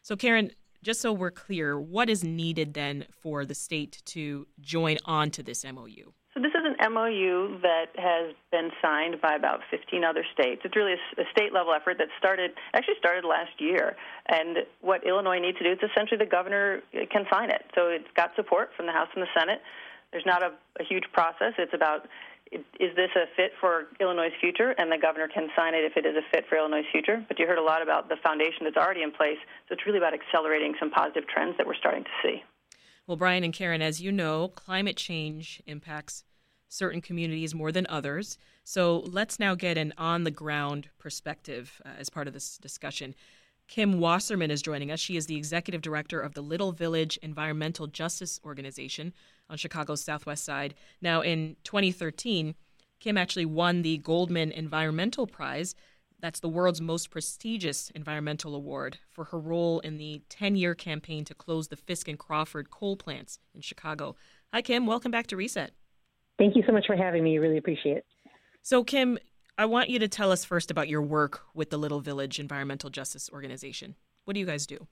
So, 0.02 0.16
Karen, 0.16 0.50
just 0.83 1.00
so 1.00 1.12
we're 1.12 1.31
clear, 1.31 1.81
what 1.81 2.11
is 2.11 2.23
needed 2.23 2.75
then 2.75 3.07
for 3.11 3.47
the 3.47 3.54
state 3.54 4.02
to 4.07 4.47
join 4.61 4.99
on 5.07 5.31
to 5.31 5.43
this 5.43 5.64
MOU? 5.64 6.12
So 6.35 6.43
this 6.43 6.50
is 6.50 6.67
an 6.67 6.75
MOU 6.93 7.62
that 7.62 7.95
has 7.95 8.35
been 8.50 8.71
signed 8.83 9.21
by 9.23 9.37
about 9.38 9.61
15 9.71 10.03
other 10.03 10.26
states. 10.35 10.62
It's 10.64 10.75
really 10.75 10.95
a, 10.99 11.23
a 11.23 11.25
state 11.31 11.55
level 11.55 11.73
effort 11.73 11.99
that 11.99 12.09
started 12.19 12.50
actually 12.75 12.99
started 12.99 13.25
last 13.25 13.55
year. 13.59 13.95
And 14.26 14.67
what 14.81 15.07
Illinois 15.07 15.38
needs 15.38 15.59
to 15.59 15.64
do 15.64 15.71
is 15.71 15.79
essentially 15.79 16.19
the 16.19 16.26
governor 16.26 16.83
uh, 16.91 17.07
can 17.07 17.25
sign 17.33 17.50
it. 17.50 17.62
So 17.76 17.87
it's 17.87 18.11
got 18.17 18.35
support 18.35 18.71
from 18.76 18.87
the 18.87 18.93
House 18.93 19.07
and 19.14 19.23
the 19.23 19.31
Senate. 19.31 19.62
There's 20.11 20.26
not 20.26 20.43
a, 20.43 20.50
a 20.81 20.85
huge 20.85 21.05
process. 21.12 21.55
It's 21.57 21.73
about 21.73 22.09
is 22.50 22.95
this 22.95 23.11
a 23.14 23.26
fit 23.37 23.53
for 23.61 23.87
Illinois' 24.00 24.35
future? 24.41 24.75
And 24.76 24.91
the 24.91 24.99
governor 24.99 25.29
can 25.29 25.49
sign 25.57 25.75
it 25.75 25.87
if 25.87 25.97
it 25.97 26.05
is 26.05 26.14
a 26.17 26.23
fit 26.31 26.47
for 26.49 26.59
Illinois' 26.59 26.87
future. 26.91 27.25
But 27.26 27.38
you 27.38 27.47
heard 27.47 27.59
a 27.59 27.62
lot 27.62 27.81
about 27.81 28.09
the 28.09 28.17
foundation 28.23 28.67
that's 28.67 28.76
already 28.76 29.03
in 29.03 29.12
place. 29.12 29.38
So 29.69 29.75
it's 29.75 29.87
really 29.87 29.99
about 29.99 30.14
accelerating 30.14 30.75
some 30.79 30.91
positive 30.91 31.26
trends 31.26 31.57
that 31.59 31.67
we're 31.67 31.79
starting 31.79 32.03
to 32.03 32.14
see. 32.23 32.43
Well, 33.06 33.16
Brian 33.16 33.44
and 33.44 33.52
Karen, 33.52 33.82
as 33.82 34.00
you 34.00 34.11
know, 34.11 34.49
climate 34.49 34.96
change 34.96 35.62
impacts 35.66 36.25
certain 36.68 37.00
communities 37.00 37.54
more 37.54 37.70
than 37.70 37.87
others. 37.88 38.38
So 38.64 39.00
let's 39.00 39.38
now 39.38 39.54
get 39.54 39.76
an 39.78 39.92
on 39.99 40.25
the 40.25 40.30
ground 40.30 40.88
perspective 40.99 41.80
uh, 41.84 41.90
as 41.99 42.08
part 42.08 42.26
of 42.26 42.32
this 42.32 42.58
discussion. 42.58 43.14
Kim 43.68 44.00
Wasserman 44.00 44.50
is 44.50 44.62
joining 44.62 44.90
us. 44.90 45.00
She 45.00 45.16
is 45.16 45.26
the 45.26 45.37
executive 45.37 45.82
director 45.82 46.20
of 46.20 46.34
the 46.34 46.42
Little 46.42 46.73
Village 46.73 47.18
Environmental 47.23 47.87
Justice 47.87 48.40
Organization 48.44 49.12
on 49.49 49.56
Chicago's 49.56 50.02
southwest 50.02 50.44
side. 50.44 50.75
Now, 51.00 51.20
in 51.20 51.56
2013, 51.64 52.54
Kim 53.00 53.16
actually 53.18 53.46
won 53.46 53.82
the 53.82 53.99
Goldman 53.99 54.52
Environmental 54.52 55.26
Prize. 55.26 55.75
That's 56.25 56.40
the 56.40 56.49
world's 56.49 56.81
most 56.81 57.11
prestigious 57.11 57.90
environmental 57.90 58.54
award 58.54 58.97
for 59.11 59.25
her 59.25 59.38
role 59.38 59.81
in 59.81 59.99
the 59.99 60.23
10 60.31 60.57
year 60.57 60.75
campaign 60.75 61.23
to 61.26 61.35
close 61.35 61.69
the 61.69 61.76
Fisk 61.76 62.09
and 62.09 62.19
Crawford 62.19 62.71
coal 62.71 62.97
plants 62.97 63.38
in 63.54 63.61
Chicago. 63.61 64.16
Hi, 64.50 64.62
Kim. 64.62 64.87
Welcome 64.87 65.11
back 65.11 65.26
to 65.26 65.37
Reset. 65.37 65.73
Thank 66.38 66.57
you 66.57 66.62
so 66.66 66.73
much 66.73 66.87
for 66.87 66.97
having 66.97 67.23
me. 67.25 67.37
I 67.37 67.40
really 67.43 67.59
appreciate 67.59 67.99
it. 67.99 68.07
So, 68.62 68.83
Kim, 68.85 69.19
I 69.59 69.66
want 69.66 69.90
you 69.90 69.99
to 69.99 70.09
tell 70.09 70.33
us 70.33 70.47
first 70.47 70.71
about 70.71 70.88
your 70.88 71.02
work 71.02 71.43
with 71.52 71.69
the 71.69 71.76
Little 71.76 72.00
Village 72.00 72.40
Environmental 72.40 72.88
Justice 72.88 73.28
Organization. 73.31 73.95
What 74.25 74.33
do 74.33 74.40
you 74.40 74.47
guys 74.47 74.66
do? 74.66 74.88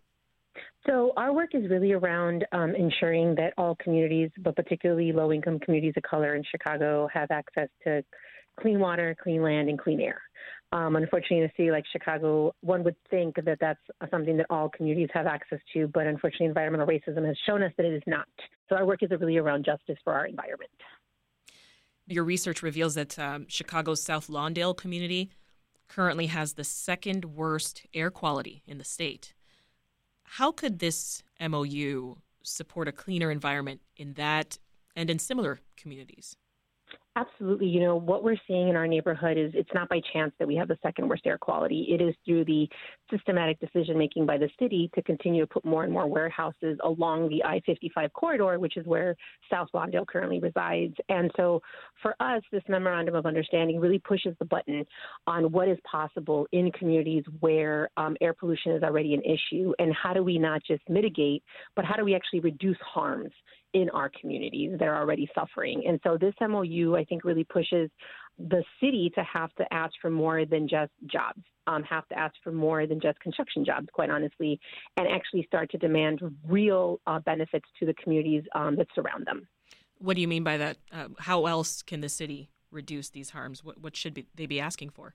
So, 0.87 1.15
our 1.17 1.33
work 1.33 1.55
is 1.55 1.71
really 1.71 1.93
around 1.93 2.45
um, 2.53 2.75
ensuring 2.75 3.37
that 3.37 3.55
all 3.57 3.75
communities, 3.77 4.29
but 4.37 4.55
particularly 4.55 5.13
low 5.13 5.33
income 5.33 5.61
communities 5.61 5.95
of 5.97 6.03
color 6.03 6.35
in 6.35 6.45
Chicago, 6.51 7.09
have 7.11 7.31
access 7.31 7.71
to 7.85 8.05
clean 8.61 8.79
water, 8.79 9.17
clean 9.23 9.43
land, 9.43 9.71
and 9.71 9.79
clean 9.79 9.99
air. 9.99 10.21
Um, 10.73 10.97
unfortunately, 10.97 11.39
in 11.39 11.45
a 11.45 11.53
city 11.55 11.71
like 11.71 11.85
Chicago, 11.93 12.55
one 12.63 12.83
would 12.85 12.97
think 13.11 13.37
that 13.45 13.59
that's 13.61 14.11
something 14.11 14.39
that 14.39 14.47
all 14.49 14.71
communities 14.71 15.11
have 15.13 15.27
access 15.27 15.61
to, 15.75 15.87
but 15.87 16.07
unfortunately, 16.07 16.47
environmental 16.47 16.87
racism 16.87 17.27
has 17.27 17.37
shown 17.47 17.63
us 17.63 17.73
that 17.77 17.85
it 17.85 17.93
is 17.93 18.03
not. 18.07 18.27
So, 18.69 18.77
our 18.77 18.87
work 18.87 19.03
is 19.03 19.11
really 19.11 19.37
around 19.37 19.67
justice 19.67 19.99
for 20.03 20.15
our 20.15 20.25
environment 20.25 20.71
your 22.07 22.25
research 22.25 22.63
reveals 22.63 22.95
that 22.95 23.19
um, 23.19 23.47
Chicago's 23.49 24.03
South 24.03 24.29
Lawndale 24.29 24.77
community 24.77 25.31
currently 25.89 26.27
has 26.27 26.55
the 26.55 26.65
second 26.65 27.25
worst 27.25 27.87
air 27.95 28.11
quality 28.11 28.63
in 28.67 28.79
the 28.79 28.85
state. 28.85 29.35
How 30.25 30.53
could 30.53 30.79
this 30.79 31.23
MOU 31.41 32.17
support 32.43 32.89
a 32.89 32.93
cleaner 32.93 33.31
environment 33.31 33.81
in 33.97 34.15
that 34.15 34.59
and 34.97 35.11
in 35.11 35.19
similar 35.19 35.61
communities? 35.77 36.37
Absolutely. 37.15 37.67
You 37.67 37.81
know, 37.81 37.97
what 37.97 38.25
we're 38.25 38.39
seeing 38.49 38.69
in 38.69 38.77
our 38.77 38.87
neighborhood 38.87 39.37
is 39.37 39.53
it's 39.55 39.69
not 39.75 39.87
by 39.91 40.01
chance 40.15 40.33
that 40.39 40.49
we 40.49 40.57
have 40.57 40.69
the 40.69 40.79
second 40.83 41.09
worst 41.09 41.27
air 41.27 41.37
quality. 41.37 41.89
It 41.91 42.01
is 42.01 42.15
through 42.25 42.47
the 42.47 42.67
systematic 43.11 43.61
decision 43.61 43.99
making 43.99 44.25
by 44.25 44.39
the 44.39 44.49
city 44.59 44.91
to 44.95 45.03
continue 45.03 45.43
to 45.43 45.47
put 45.47 45.63
more 45.63 45.85
and 45.85 45.93
more 45.93 46.07
warehouses 46.07 46.79
along 46.83 47.29
the 47.29 47.45
I 47.45 47.61
55 47.67 48.15
corridor, 48.15 48.59
which 48.59 48.79
is 48.79 48.87
where 48.87 49.15
South 49.51 49.69
Lawndale 49.75 50.07
currently 50.07 50.41
resides. 50.41 50.95
And 51.11 51.31
so 51.37 51.61
for 52.01 52.15
us, 52.19 52.43
this 52.51 52.63
memorandum 52.67 53.15
of 53.15 53.27
understanding 53.27 53.79
really 53.79 53.99
pushes 53.99 54.35
the 54.39 54.47
button 54.47 54.83
on 55.27 55.53
what 55.53 55.69
is 55.69 55.79
possible 55.85 56.47
in 56.53 56.73
communities 56.73 57.25
where 57.41 57.91
um, 57.99 58.17
air 58.23 58.33
pollution 58.33 58.73
is 58.73 58.83
already 58.83 59.13
an 59.13 59.23
issue 59.23 59.75
and 59.79 59.95
how 59.95 60.15
do 60.15 60.23
we 60.23 60.39
not 60.39 60.63
just 60.67 60.83
mitigate, 60.89 61.43
but 61.77 61.85
how 61.85 61.95
do 61.95 62.07
we 62.07 62.15
actually 62.15 62.41
reduce 62.41 62.79
harms 62.81 63.33
in 63.75 63.89
our 63.91 64.11
communities 64.21 64.73
that 64.79 64.87
are 64.87 64.99
already 64.99 65.29
suffering. 65.35 65.85
And 65.87 65.99
so 66.05 66.19
this 66.19 66.35
MOU, 66.41 66.97
I 66.97 67.05
think, 67.05 67.25
really 67.25 67.45
pushes 67.45 67.91
the 68.39 68.63
city 68.81 69.11
to 69.15 69.23
have 69.25 69.53
to 69.55 69.65
ask 69.73 69.93
for 70.01 70.11
more 70.11 70.45
than 70.45 70.69
just 70.69 70.91
jobs, 71.07 71.43
um, 71.67 71.83
have 71.85 72.07
to 72.09 72.19
ask 72.19 72.35
for 72.43 72.53
more 72.53 72.87
than 72.87 73.01
just 73.01 73.19
construction 73.21 73.65
jobs, 73.65 73.89
quite 73.93 74.11
honestly, 74.11 74.59
and 74.97 75.07
actually 75.09 75.45
start 75.47 75.71
to 75.71 75.79
demand 75.79 76.21
real 76.47 77.01
uh, 77.07 77.19
benefits 77.21 77.67
to 77.79 77.87
the 77.87 77.95
communities 77.95 78.43
um, 78.55 78.77
that 78.77 78.89
surround 78.95 79.27
them. 79.27 79.47
What 79.99 80.17
do 80.17 80.21
you 80.21 80.29
mean 80.29 80.45
by 80.45 80.57
that? 80.57 80.79
Uh, 80.91 81.09
how 81.19 81.47
else 81.47 81.83
can 81.83 82.01
the 82.01 82.09
city 82.09 82.51
reduce 82.71 83.11
these 83.11 83.31
harms? 83.31 83.63
What, 83.63 83.81
what 83.81 83.97
should 83.97 84.15
be, 84.15 84.27
they 84.35 84.47
be 84.47 84.61
asking 84.61 84.91
for? 84.91 85.15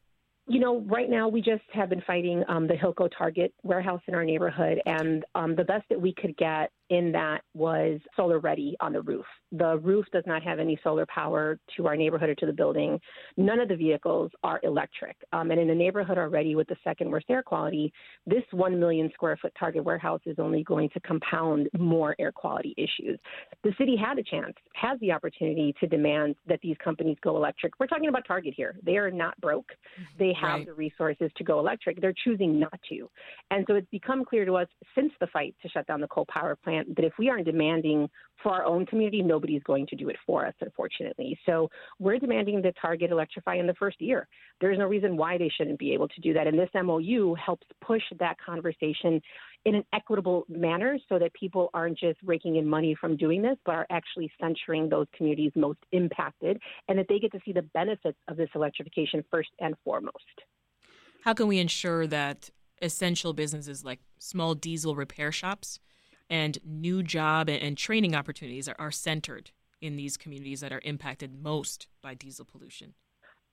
You 0.49 0.61
know, 0.61 0.79
right 0.81 1.09
now 1.09 1.27
we 1.27 1.41
just 1.41 1.63
have 1.73 1.89
been 1.89 2.03
fighting 2.07 2.43
um, 2.47 2.67
the 2.67 2.73
Hilco 2.75 3.09
Target 3.15 3.53
warehouse 3.63 3.99
in 4.07 4.15
our 4.15 4.23
neighborhood, 4.23 4.81
and 4.85 5.25
um, 5.35 5.57
the 5.57 5.65
best 5.65 5.83
that 5.89 5.99
we 5.99 6.13
could 6.13 6.37
get 6.37 6.71
in 6.89 7.11
that 7.11 7.41
was 7.53 7.99
solar 8.15 8.39
ready 8.39 8.75
on 8.79 8.93
the 8.93 9.01
roof. 9.01 9.25
The 9.51 9.77
roof 9.79 10.05
does 10.11 10.23
not 10.25 10.43
have 10.43 10.59
any 10.59 10.79
solar 10.83 11.05
power 11.05 11.59
to 11.75 11.87
our 11.87 11.95
neighborhood 11.95 12.29
or 12.29 12.35
to 12.35 12.45
the 12.45 12.53
building. 12.53 12.99
None 13.35 13.59
of 13.59 13.69
the 13.69 13.75
vehicles 13.75 14.31
are 14.43 14.59
electric. 14.63 15.15
Um, 15.33 15.51
and 15.51 15.59
in 15.59 15.69
a 15.69 15.75
neighborhood 15.75 16.17
already 16.17 16.55
with 16.55 16.67
the 16.67 16.75
second 16.83 17.09
worst 17.09 17.27
air 17.29 17.43
quality, 17.43 17.91
this 18.25 18.43
1 18.51 18.79
million 18.79 19.09
square 19.13 19.37
foot 19.41 19.53
Target 19.57 19.83
warehouse 19.83 20.21
is 20.25 20.37
only 20.39 20.63
going 20.63 20.89
to 20.89 20.99
compound 21.01 21.69
more 21.77 22.15
air 22.19 22.31
quality 22.31 22.73
issues. 22.77 23.19
The 23.63 23.73
city 23.77 23.95
had 23.95 24.17
a 24.17 24.23
chance, 24.23 24.53
has 24.73 24.99
the 24.99 25.11
opportunity 25.11 25.73
to 25.79 25.87
demand 25.87 26.35
that 26.47 26.59
these 26.61 26.75
companies 26.83 27.17
go 27.21 27.35
electric. 27.37 27.79
We're 27.79 27.87
talking 27.87 28.09
about 28.09 28.25
Target 28.27 28.53
here. 28.55 28.75
They 28.83 28.97
are 28.97 29.11
not 29.11 29.39
broke. 29.41 29.71
They 30.19 30.33
have 30.39 30.59
right. 30.59 30.65
the 30.65 30.73
resources 30.73 31.31
to 31.37 31.43
go 31.43 31.59
electric. 31.59 32.01
They're 32.01 32.13
choosing 32.23 32.59
not 32.59 32.79
to. 32.89 33.09
And 33.51 33.65
so 33.67 33.75
it's 33.75 33.87
become 33.91 34.25
clear 34.25 34.45
to 34.45 34.55
us 34.55 34.67
since 34.95 35.11
the 35.19 35.27
fight 35.27 35.55
to 35.61 35.69
shut 35.69 35.87
down 35.87 36.01
the 36.01 36.07
coal 36.07 36.25
power 36.29 36.55
plant 36.55 36.76
understand 36.77 36.95
that 36.97 37.05
if 37.05 37.13
we 37.17 37.29
aren't 37.29 37.45
demanding 37.45 38.09
for 38.41 38.51
our 38.51 38.65
own 38.65 38.85
community, 38.85 39.21
nobody's 39.21 39.63
going 39.63 39.87
to 39.87 39.95
do 39.95 40.09
it 40.09 40.15
for 40.25 40.45
us, 40.45 40.53
unfortunately. 40.61 41.37
So 41.45 41.69
we're 41.99 42.19
demanding 42.19 42.61
that 42.61 42.75
Target 42.79 43.11
electrify 43.11 43.55
in 43.55 43.65
the 43.65 43.73
first 43.73 43.99
year. 43.99 44.27
There's 44.61 44.77
no 44.77 44.85
reason 44.85 45.17
why 45.17 45.37
they 45.37 45.49
shouldn't 45.57 45.79
be 45.79 45.93
able 45.93 46.07
to 46.09 46.21
do 46.21 46.33
that. 46.33 46.45
And 46.45 46.57
this 46.57 46.69
MOU 46.75 47.35
helps 47.43 47.65
push 47.85 48.03
that 48.19 48.37
conversation 48.43 49.19
in 49.65 49.75
an 49.75 49.83
equitable 49.91 50.45
manner 50.47 50.97
so 51.09 51.17
that 51.19 51.33
people 51.33 51.69
aren't 51.73 51.97
just 51.97 52.19
raking 52.23 52.57
in 52.57 52.67
money 52.67 52.95
from 52.99 53.17
doing 53.17 53.41
this, 53.41 53.57
but 53.65 53.75
are 53.75 53.87
actually 53.89 54.31
centering 54.39 54.87
those 54.87 55.07
communities 55.15 55.51
most 55.55 55.79
impacted 55.91 56.59
and 56.87 56.99
that 56.99 57.07
they 57.09 57.19
get 57.19 57.31
to 57.31 57.39
see 57.43 57.51
the 57.51 57.63
benefits 57.73 58.17
of 58.27 58.37
this 58.37 58.49
electrification 58.55 59.23
first 59.31 59.49
and 59.59 59.75
foremost. 59.83 60.15
How 61.23 61.33
can 61.33 61.47
we 61.47 61.59
ensure 61.59 62.05
that 62.07 62.51
essential 62.81 63.33
businesses 63.33 63.83
like 63.83 63.99
small 64.19 64.53
diesel 64.53 64.95
repair 64.95 65.31
shops 65.31 65.79
and 66.29 66.57
new 66.63 67.03
job 67.03 67.49
and 67.49 67.77
training 67.77 68.15
opportunities 68.15 68.67
are, 68.67 68.75
are 68.79 68.91
centered 68.91 69.51
in 69.81 69.95
these 69.95 70.17
communities 70.17 70.61
that 70.61 70.73
are 70.73 70.81
impacted 70.83 71.41
most 71.41 71.87
by 72.01 72.13
diesel 72.13 72.45
pollution 72.45 72.93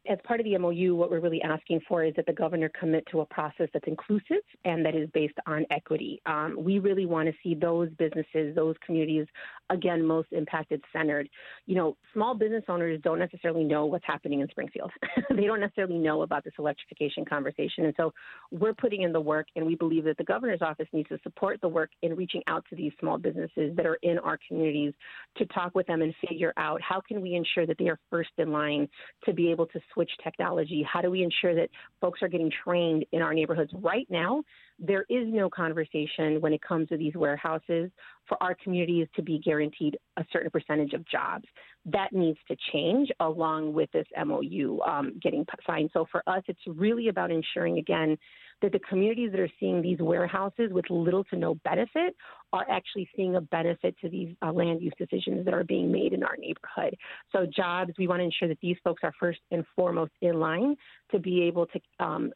as 0.09 0.19
part 0.25 0.39
of 0.39 0.45
the 0.45 0.57
MOU, 0.59 0.95
what 0.95 1.11
we're 1.11 1.21
really 1.21 1.41
asking 1.43 1.81
for 1.89 2.05
is 2.05 2.15
that 2.17 2.27
the 2.27 2.33
governor 2.33 2.71
commit 2.79 3.05
to 3.11 3.21
a 3.21 3.27
process 3.27 3.69
that's 3.73 3.87
inclusive 3.87 4.43
and 4.65 4.85
that 4.85 4.95
is 4.95 5.09
based 5.15 5.39
on 5.47 5.65
equity. 5.71 6.21
Um, 6.27 6.57
we 6.59 6.79
really 6.79 7.07
want 7.07 7.29
to 7.29 7.35
see 7.43 7.55
those 7.55 7.89
businesses, 7.99 8.55
those 8.55 8.77
communities, 8.85 9.27
again, 9.71 10.05
most 10.05 10.29
impacted 10.33 10.83
centered. 10.93 11.29
You 11.67 11.77
know, 11.77 11.97
small 12.13 12.35
business 12.35 12.65
owners 12.69 13.01
don't 13.03 13.19
necessarily 13.19 13.65
know 13.65 13.87
what's 13.87 14.05
happening 14.07 14.41
in 14.41 14.49
Springfield. 14.49 14.91
they 15.31 15.47
don't 15.47 15.61
necessarily 15.61 15.99
know 15.99 16.23
about 16.23 16.45
this 16.45 16.55
electrification 16.59 17.25
conversation. 17.25 17.87
And 17.87 17.95
so 17.97 18.13
we're 18.51 18.75
putting 18.75 19.03
in 19.03 19.13
the 19.13 19.21
work, 19.21 19.47
and 19.57 19.65
we 19.65 19.75
believe 19.75 20.05
that 20.05 20.19
the 20.19 20.25
governor's 20.25 20.63
office 20.63 20.89
needs 20.93 21.09
to 21.09 21.19
support 21.23 21.61
the 21.63 21.69
work 21.69 21.91
in 22.03 22.15
reaching 22.15 22.43
out 22.47 22.65
to 22.69 22.77
these 22.77 22.93
small 23.01 23.17
businesses 23.17 23.75
that 23.77 23.87
are 23.87 23.99
in 24.03 24.19
our 24.19 24.39
communities 24.49 24.93
to 25.37 25.47
talk 25.47 25.75
with 25.75 25.87
them 25.87 26.03
and 26.03 26.15
figure 26.29 26.53
out 26.59 26.81
how 26.83 27.01
can 27.01 27.23
we 27.23 27.35
ensure 27.35 27.67
that 27.67 27.79
they 27.79 27.89
are 27.89 27.99
first 28.11 28.31
in 28.39 28.53
line 28.53 28.87
to 29.25 29.33
be 29.33 29.51
able 29.51 29.67
to 29.67 29.81
switch 29.95 30.11
technology? 30.23 30.87
How 30.91 31.01
do 31.01 31.11
we 31.11 31.23
ensure 31.23 31.55
that 31.55 31.71
folks 32.01 32.21
are 32.23 32.29
getting 32.29 32.51
trained 32.65 33.07
in 33.13 33.23
our 33.23 33.33
neighborhoods? 33.33 33.73
Right 33.75 34.07
now, 34.11 34.43
there 34.79 35.07
is 35.09 35.27
no 35.29 35.49
conversation 35.49 36.41
when 36.41 36.53
it 36.53 36.61
comes 36.61 36.89
to 36.89 36.97
these 36.97 37.15
warehouses 37.15 37.91
for 38.29 38.43
our 38.43 38.57
communities 38.63 39.07
to 39.17 39.23
be 39.23 39.39
guaranteed 39.39 39.97
a 40.17 40.25
certain 40.33 40.51
percentage 40.51 40.93
of 40.93 41.07
jobs. 41.09 41.45
That 41.87 42.13
needs 42.13 42.39
to 42.49 42.57
change 42.73 43.11
along 43.21 43.73
with 43.73 43.91
this 43.93 44.07
MOU 44.25 44.81
um, 44.81 45.19
getting 45.23 45.47
signed. 45.67 45.91
So 45.93 46.07
for 46.11 46.23
us, 46.27 46.43
it's 46.49 46.61
really 46.67 47.09
about 47.09 47.31
ensuring, 47.31 47.79
again, 47.79 48.17
that 48.65 48.73
the 48.73 48.79
communities 48.79 49.31
that 49.31 49.41
are 49.41 49.51
seeing 49.61 49.83
these 49.83 49.99
warehouses 49.99 50.73
with 50.73 50.89
little 50.89 51.23
to 51.25 51.37
no 51.37 51.55
benefit 51.65 52.17
are 52.55 52.65
actually 52.71 53.07
seeing 53.15 53.37
a 53.37 53.41
benefit 53.43 53.95
to 54.01 54.09
these 54.09 54.35
uh, 54.41 54.51
land 54.51 54.81
use 54.81 54.95
decisions 54.97 55.45
that 55.45 55.53
are 55.53 55.65
being 55.65 55.93
made 55.93 56.15
in 56.15 56.23
our 56.23 56.37
neighborhood. 56.39 56.97
So, 57.31 57.45
jobs, 57.45 57.93
we 57.99 58.09
want 58.09 58.21
to 58.21 58.25
ensure 58.25 58.49
that 58.49 58.59
these 58.63 58.77
folks 58.83 59.03
are 59.03 59.13
first 59.21 59.41
and 59.51 59.67
foremost 59.77 60.13
in 60.23 60.41
line 60.41 60.77
to 61.11 61.19
be 61.19 61.43
able 61.43 61.67
to 61.67 61.81
um, 62.05 62.33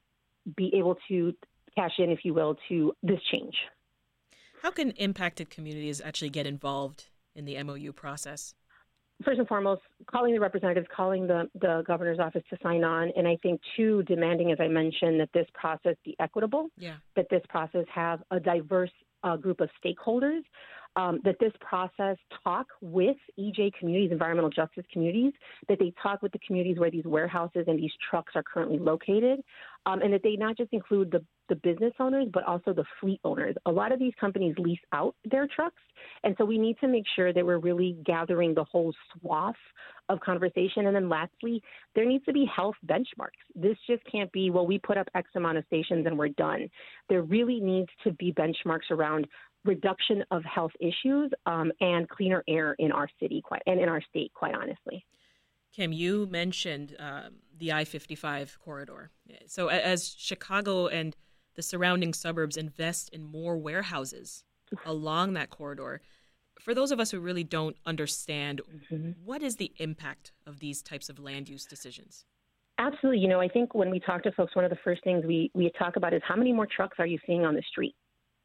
be 0.54 0.70
able 0.76 0.99
to 1.08 1.32
cash 1.75 1.92
in, 1.99 2.11
if 2.11 2.20
you 2.25 2.35
will, 2.35 2.56
to 2.68 2.92
this 3.02 3.20
change. 3.30 3.54
How 4.61 4.70
can 4.70 4.90
impacted 4.92 5.49
communities 5.49 6.02
actually 6.04 6.30
get 6.30 6.47
involved 6.47 7.06
in 7.35 7.47
the 7.47 7.62
MOU 7.62 7.92
process? 7.92 8.54
First 9.25 9.38
and 9.38 9.48
foremost, 9.48 9.82
calling 10.10 10.32
the 10.32 10.40
representatives, 10.40 10.87
calling 10.94 11.26
the, 11.26 11.48
the 11.60 11.82
governor's 11.87 12.18
office 12.18 12.42
to 12.50 12.58
sign 12.62 12.84
on, 12.84 13.10
and 13.16 13.26
I 13.26 13.37
think 13.42 13.60
two, 13.76 14.02
demanding, 14.04 14.52
as 14.52 14.58
I 14.60 14.68
mentioned, 14.68 15.20
that 15.20 15.30
this 15.34 15.46
process 15.54 15.96
be 16.04 16.16
equitable, 16.20 16.68
yeah. 16.78 16.94
that 17.16 17.26
this 17.30 17.42
process 17.48 17.84
have 17.92 18.22
a 18.30 18.38
diverse 18.38 18.90
uh, 19.25 19.37
group 19.37 19.60
of 19.60 19.68
stakeholders, 19.84 20.42
um, 20.96 21.20
that 21.25 21.37
this 21.38 21.52
process 21.60 22.16
talk 22.42 22.66
with 22.80 23.16
EJ 23.38 23.72
communities, 23.78 24.10
environmental 24.10 24.50
justice 24.50 24.84
communities, 24.92 25.32
that 25.68 25.78
they 25.78 25.92
talk 26.02 26.22
with 26.22 26.32
the 26.32 26.38
communities 26.46 26.78
where 26.78 26.90
these 26.90 27.04
warehouses 27.04 27.64
and 27.66 27.78
these 27.78 27.92
trucks 28.10 28.32
are 28.34 28.42
currently 28.42 28.78
located, 28.78 29.40
um, 29.87 30.00
and 30.02 30.12
that 30.12 30.22
they 30.22 30.37
not 30.37 30.56
just 30.56 30.72
include 30.72 31.10
the, 31.10 31.25
the 31.49 31.57
business 31.57 31.93
owners, 31.99 32.26
but 32.32 32.45
also 32.45 32.73
the 32.73 32.84
fleet 33.00 33.21
owners. 33.25 33.54
A 33.67 33.71
lot 33.71 33.93
of 33.93 33.99
these 33.99 34.13
companies 34.21 34.54
lease 34.58 34.78
out 34.93 35.15
their 35.25 35.47
trucks, 35.47 35.82
and 36.25 36.34
so 36.39 36.45
we 36.45 36.58
need 36.58 36.76
to 36.80 36.89
make 36.89 37.04
sure 37.17 37.32
that 37.32 37.45
we're 37.45 37.58
really 37.58 37.97
gathering 38.04 38.54
the 38.54 38.65
whole 38.65 38.93
swath 39.13 39.54
of 40.08 40.21
conversation. 40.21 40.87
And 40.87 40.95
then 40.95 41.08
lastly, 41.08 41.63
there 41.95 42.04
needs 42.04 42.25
to 42.25 42.32
be 42.32 42.47
health 42.54 42.76
benchmarks. 42.87 43.41
This 43.54 43.76
just 43.87 44.02
can't 44.11 44.30
be, 44.32 44.50
well, 44.50 44.67
we 44.67 44.78
put 44.78 44.97
up 44.97 45.08
X 45.15 45.28
amount 45.37 45.58
of 45.58 45.65
stations 45.67 46.06
and 46.06 46.19
we're 46.19 46.28
done. 46.28 46.69
There 47.08 47.23
really 47.23 47.61
needs 47.61 47.91
to 48.04 48.13
be 48.13 48.32
benchmarks 48.32 48.91
around 48.91 49.26
reduction 49.65 50.25
of 50.30 50.43
health 50.45 50.73
issues 50.80 51.30
um, 51.47 51.73
and 51.80 52.08
cleaner 52.08 52.43
air 52.49 52.75
in 52.78 52.93
our 52.93 53.08
city 53.21 53.43
quite, 53.43 53.63
and 53.67 53.80
in 53.80 53.89
our 53.89 54.02
state, 54.11 54.32
quite 54.34 54.54
honestly. 54.54 55.04
Kim, 55.73 55.93
you 55.93 56.26
mentioned 56.30 56.97
um, 56.99 57.37
the 57.56 57.73
I 57.73 57.84
55 57.84 58.58
corridor. 58.65 59.11
So, 59.47 59.69
as 59.69 60.15
Chicago 60.17 60.87
and 60.87 61.15
the 61.58 61.62
surrounding 61.64 62.14
suburbs 62.14 62.56
invest 62.56 63.08
in 63.12 63.25
more 63.25 63.58
warehouses 63.58 64.44
along 64.86 65.32
that 65.32 65.50
corridor, 65.50 66.00
for 66.60 66.73
those 66.73 66.92
of 66.92 67.00
us 67.00 67.10
who 67.10 67.18
really 67.18 67.42
don't 67.42 67.76
understand, 67.84 68.60
mm-hmm. 68.92 69.10
what 69.25 69.42
is 69.42 69.56
the 69.56 69.73
impact 69.78 70.30
of 70.47 70.60
these 70.60 70.82
types 70.82 71.08
of 71.08 71.18
land 71.18 71.49
use 71.49 71.64
decisions? 71.64 72.25
Absolutely. 72.78 73.18
You 73.18 73.26
know, 73.26 73.40
I 73.40 73.49
think 73.49 73.75
when 73.75 73.90
we 73.90 73.99
talk 73.99 74.23
to 74.23 74.30
folks, 74.30 74.54
one 74.54 74.64
of 74.64 74.71
the 74.71 74.78
first 74.84 75.02
things 75.02 75.25
we, 75.26 75.50
we 75.52 75.68
talk 75.76 75.97
about 75.97 76.14
is 76.14 76.23
how 76.25 76.36
many 76.36 76.52
more 76.52 76.68
trucks 76.68 76.99
are 77.00 77.06
you 77.08 77.18
seeing 77.26 77.44
on 77.44 77.56
the 77.56 77.62
street? 77.68 77.97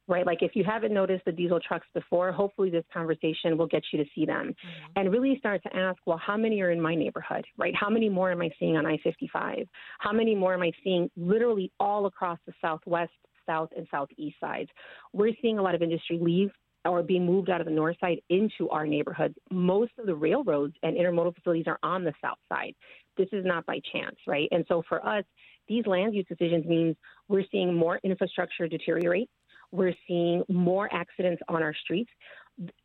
Right? 0.08 0.26
Like 0.26 0.42
if 0.42 0.56
you 0.56 0.64
haven't 0.64 0.94
noticed 0.94 1.26
the 1.26 1.32
diesel 1.32 1.60
trucks 1.60 1.88
before, 1.94 2.32
hopefully 2.32 2.70
this 2.70 2.84
conversation 2.94 3.58
will 3.58 3.68
get 3.68 3.84
you 3.92 4.04
to 4.04 4.10
see 4.14 4.26
them 4.26 4.48
mm-hmm. 4.48 4.92
and 4.96 5.12
really 5.12 5.38
start 5.40 5.64
to 5.64 5.76
ask, 5.76 5.98
well, 6.06 6.18
how 6.24 6.38
many 6.38 6.62
are 6.62 6.72
in 6.72 6.82
my 6.82 6.96
neighborhood, 6.96 7.46
right? 7.58 7.74
How 7.76 7.90
many 7.90 8.10
more 8.10 8.32
am 8.32 8.42
I 8.42 8.50
seeing 8.60 8.78
on 8.78 8.86
I 8.86 8.98
55? 9.04 9.68
How 10.00 10.12
many 10.12 10.36
more 10.36 10.54
am 10.54 10.62
I 10.62 10.72
seeing 10.84 11.10
literally 11.16 11.72
all 11.80 12.06
across 12.06 12.40
the 12.46 12.54
southwest, 12.62 13.12
south, 13.46 13.70
and 13.76 13.88
southeast 13.92 14.38
sides? 14.40 14.70
We're 15.14 15.34
seeing 15.42 15.58
a 15.58 15.62
lot 15.62 15.76
of 15.76 15.82
industry 15.82 16.20
leave 16.22 16.52
or 16.86 17.02
being 17.02 17.26
moved 17.26 17.50
out 17.50 17.62
of 17.62 17.66
the 17.66 17.72
north 17.72 17.96
side 18.02 18.20
into 18.30 18.70
our 18.70 18.86
neighborhoods. 18.86 19.36
Most 19.50 19.94
of 19.98 20.06
the 20.06 20.16
railroads 20.16 20.76
and 20.84 20.98
intermodal 20.98 21.34
facilities 21.36 21.66
are 21.68 21.80
on 21.82 22.04
the 22.04 22.14
south 22.22 22.40
side. 22.50 22.76
This 23.18 23.30
is 23.32 23.46
not 23.46 23.66
by 23.66 23.80
chance, 23.92 24.18
right? 24.28 24.50
And 24.52 24.66
so 24.68 24.84
for 24.90 25.06
us, 25.06 25.24
these 25.70 25.86
land 25.86 26.14
use 26.14 26.26
decisions 26.28 26.66
means 26.66 26.98
we're 27.30 27.46
seeing 27.52 27.74
more 27.74 28.00
infrastructure 28.04 28.68
deteriorate 28.68 29.30
we're 29.74 29.96
seeing 30.08 30.44
more 30.48 30.88
accidents 30.94 31.42
on 31.50 31.64
our 31.64 31.74
streets. 31.84 32.10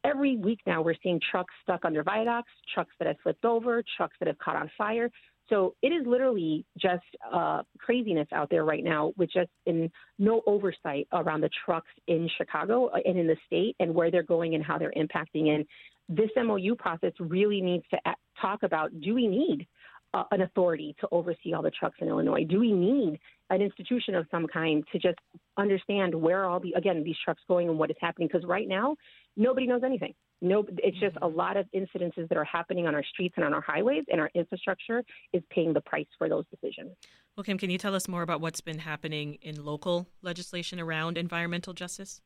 Every 0.03 0.37
week 0.37 0.61
now, 0.66 0.81
we're 0.81 0.94
seeing 1.03 1.20
trucks 1.31 1.53
stuck 1.62 1.85
under 1.85 2.03
viaducts, 2.03 2.51
trucks 2.72 2.94
that 2.98 3.07
have 3.07 3.16
flipped 3.22 3.44
over, 3.44 3.85
trucks 3.96 4.16
that 4.18 4.27
have 4.27 4.38
caught 4.38 4.57
on 4.57 4.70
fire. 4.79 5.11
So 5.51 5.74
it 5.83 5.88
is 5.88 6.07
literally 6.07 6.64
just 6.79 7.05
uh, 7.33 7.62
craziness 7.79 8.29
out 8.33 8.48
there 8.51 8.64
right 8.64 8.83
now, 8.83 9.12
with 9.16 9.31
just 9.31 9.51
in 9.66 9.90
no 10.18 10.42
oversight 10.46 11.07
around 11.12 11.42
the 11.42 11.51
trucks 11.64 11.90
in 12.07 12.29
Chicago 12.37 12.90
and 13.05 13.18
in 13.18 13.27
the 13.27 13.37
state 13.46 13.77
and 13.81 13.94
where 13.94 14.11
they're 14.11 14.22
going 14.22 14.55
and 14.55 14.64
how 14.64 14.79
they're 14.79 14.92
impacting. 14.96 15.55
And 15.55 15.66
this 16.09 16.31
MOU 16.37 16.74
process 16.77 17.12
really 17.18 17.61
needs 17.61 17.85
to 17.90 17.98
talk 18.40 18.62
about: 18.62 18.98
Do 19.01 19.14
we 19.14 19.27
need 19.27 19.66
uh, 20.14 20.24
an 20.30 20.42
authority 20.42 20.94
to 21.00 21.08
oversee 21.12 21.52
all 21.54 21.62
the 21.62 21.70
trucks 21.70 21.98
in 22.00 22.08
Illinois? 22.08 22.44
Do 22.44 22.60
we 22.60 22.72
need 22.72 23.18
an 23.50 23.62
institution 23.62 24.14
of 24.14 24.26
some 24.30 24.46
kind 24.46 24.84
to 24.92 24.98
just 24.98 25.18
understand 25.56 26.14
where 26.14 26.44
all 26.44 26.60
the 26.60 26.72
again 26.72 27.02
these 27.04 27.16
trucks 27.24 27.42
going 27.48 27.68
and 27.68 27.78
what 27.78 27.90
is 27.90 27.96
happening? 28.00 28.28
Because 28.28 28.46
right 28.46 28.68
now 28.68 28.96
nobody 29.36 29.66
knows 29.66 29.82
anything. 29.84 30.14
No, 30.40 30.64
it's 30.78 30.98
just 31.00 31.16
a 31.20 31.26
lot 31.26 31.56
of 31.56 31.66
incidences 31.74 32.28
that 32.28 32.38
are 32.38 32.44
happening 32.44 32.86
on 32.86 32.94
our 32.94 33.02
streets 33.02 33.34
and 33.36 33.44
on 33.44 33.52
our 33.52 33.60
highways, 33.60 34.04
and 34.08 34.20
our 34.20 34.30
infrastructure 34.34 35.02
is 35.32 35.42
paying 35.50 35.72
the 35.72 35.80
price 35.80 36.06
for 36.16 36.28
those 36.28 36.44
decisions. 36.48 36.92
Well, 37.36 37.42
Kim, 37.42 37.58
can 37.58 37.70
you 37.70 37.78
tell 37.78 37.94
us 37.94 38.06
more 38.06 38.22
about 38.22 38.40
what's 38.40 38.60
been 38.60 38.78
happening 38.78 39.38
in 39.42 39.64
local 39.64 40.06
legislation 40.22 40.78
around 40.78 41.18
environmental 41.18 41.72
justice? 41.72 42.20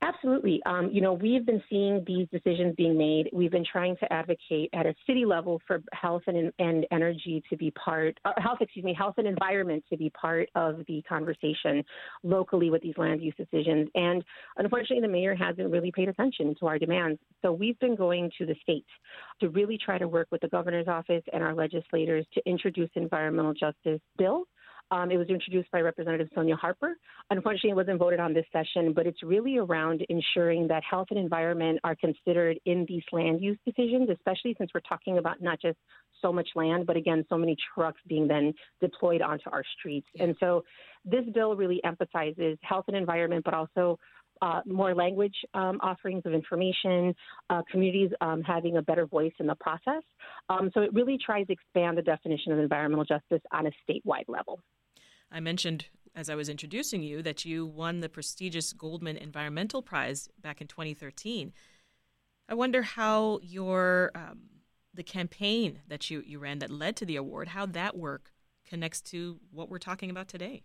Absolutely. 0.00 0.62
Um, 0.64 0.90
you 0.92 1.00
know, 1.00 1.12
we've 1.12 1.44
been 1.44 1.62
seeing 1.68 2.04
these 2.06 2.28
decisions 2.30 2.74
being 2.76 2.96
made. 2.96 3.28
We've 3.32 3.50
been 3.50 3.64
trying 3.64 3.96
to 3.96 4.12
advocate 4.12 4.70
at 4.72 4.86
a 4.86 4.94
city 5.08 5.24
level 5.24 5.60
for 5.66 5.82
health 5.92 6.22
and, 6.28 6.52
and 6.60 6.86
energy 6.92 7.42
to 7.50 7.56
be 7.56 7.72
part, 7.72 8.16
uh, 8.24 8.32
health, 8.36 8.58
excuse 8.60 8.84
me, 8.84 8.94
health 8.94 9.14
and 9.18 9.26
environment 9.26 9.82
to 9.90 9.96
be 9.96 10.10
part 10.10 10.48
of 10.54 10.82
the 10.86 11.02
conversation 11.08 11.82
locally 12.22 12.70
with 12.70 12.80
these 12.80 12.96
land 12.96 13.22
use 13.22 13.34
decisions. 13.36 13.88
And 13.96 14.22
unfortunately, 14.56 15.00
the 15.00 15.12
mayor 15.12 15.34
hasn't 15.34 15.68
really 15.68 15.90
paid 15.90 16.08
attention 16.08 16.54
to 16.60 16.68
our 16.68 16.78
demands. 16.78 17.18
So 17.42 17.50
we've 17.50 17.78
been 17.80 17.96
going 17.96 18.30
to 18.38 18.46
the 18.46 18.54
state 18.62 18.86
to 19.40 19.48
really 19.48 19.78
try 19.84 19.98
to 19.98 20.06
work 20.06 20.28
with 20.30 20.42
the 20.42 20.48
governor's 20.48 20.86
office 20.86 21.24
and 21.32 21.42
our 21.42 21.54
legislators 21.54 22.24
to 22.34 22.42
introduce 22.46 22.90
environmental 22.94 23.52
justice 23.52 24.00
bill 24.16 24.44
um, 24.90 25.10
it 25.10 25.16
was 25.16 25.28
introduced 25.28 25.70
by 25.70 25.80
Representative 25.80 26.28
Sonya 26.34 26.56
Harper. 26.56 26.96
Unfortunately, 27.30 27.70
it 27.70 27.76
wasn't 27.76 27.98
voted 27.98 28.20
on 28.20 28.32
this 28.32 28.46
session, 28.52 28.92
but 28.92 29.06
it's 29.06 29.22
really 29.22 29.58
around 29.58 30.04
ensuring 30.08 30.66
that 30.68 30.82
health 30.88 31.08
and 31.10 31.18
environment 31.18 31.78
are 31.84 31.94
considered 31.94 32.58
in 32.64 32.86
these 32.88 33.02
land 33.12 33.42
use 33.42 33.58
decisions, 33.66 34.08
especially 34.10 34.54
since 34.58 34.70
we're 34.74 34.80
talking 34.80 35.18
about 35.18 35.42
not 35.42 35.60
just 35.60 35.78
so 36.22 36.32
much 36.32 36.48
land, 36.54 36.86
but 36.86 36.96
again, 36.96 37.24
so 37.28 37.36
many 37.36 37.56
trucks 37.74 38.00
being 38.08 38.26
then 38.26 38.52
deployed 38.80 39.22
onto 39.22 39.50
our 39.50 39.62
streets. 39.78 40.08
And 40.18 40.34
so 40.40 40.64
this 41.04 41.24
bill 41.32 41.54
really 41.54 41.82
emphasizes 41.84 42.58
health 42.62 42.86
and 42.88 42.96
environment, 42.96 43.44
but 43.44 43.54
also 43.54 43.98
uh, 44.40 44.60
more 44.66 44.94
language 44.94 45.34
um, 45.54 45.78
offerings 45.82 46.22
of 46.24 46.32
information, 46.32 47.14
uh, 47.50 47.62
communities 47.70 48.10
um, 48.20 48.42
having 48.42 48.76
a 48.76 48.82
better 48.82 49.06
voice 49.06 49.32
in 49.40 49.46
the 49.46 49.54
process. 49.56 50.02
Um, 50.48 50.70
so 50.74 50.80
it 50.80 50.92
really 50.94 51.18
tries 51.24 51.46
to 51.48 51.52
expand 51.52 51.98
the 51.98 52.02
definition 52.02 52.52
of 52.52 52.58
environmental 52.58 53.04
justice 53.04 53.42
on 53.52 53.66
a 53.66 53.70
statewide 53.88 54.28
level. 54.28 54.60
I 55.30 55.40
mentioned 55.40 55.86
as 56.14 56.28
I 56.28 56.34
was 56.34 56.48
introducing 56.48 57.02
you 57.02 57.22
that 57.22 57.44
you 57.44 57.66
won 57.66 58.00
the 58.00 58.08
prestigious 58.08 58.72
Goldman 58.72 59.16
Environmental 59.16 59.82
Prize 59.82 60.28
back 60.40 60.60
in 60.60 60.66
2013. 60.66 61.52
I 62.48 62.54
wonder 62.54 62.82
how 62.82 63.40
your 63.42 64.10
um, 64.14 64.40
the 64.94 65.02
campaign 65.02 65.80
that 65.86 66.10
you, 66.10 66.22
you 66.26 66.38
ran 66.38 66.58
that 66.58 66.70
led 66.70 66.96
to 66.96 67.06
the 67.06 67.16
award, 67.16 67.48
how 67.48 67.66
that 67.66 67.96
work 67.96 68.32
connects 68.66 69.00
to 69.00 69.38
what 69.50 69.68
we're 69.68 69.78
talking 69.78 70.10
about 70.10 70.28
today. 70.28 70.64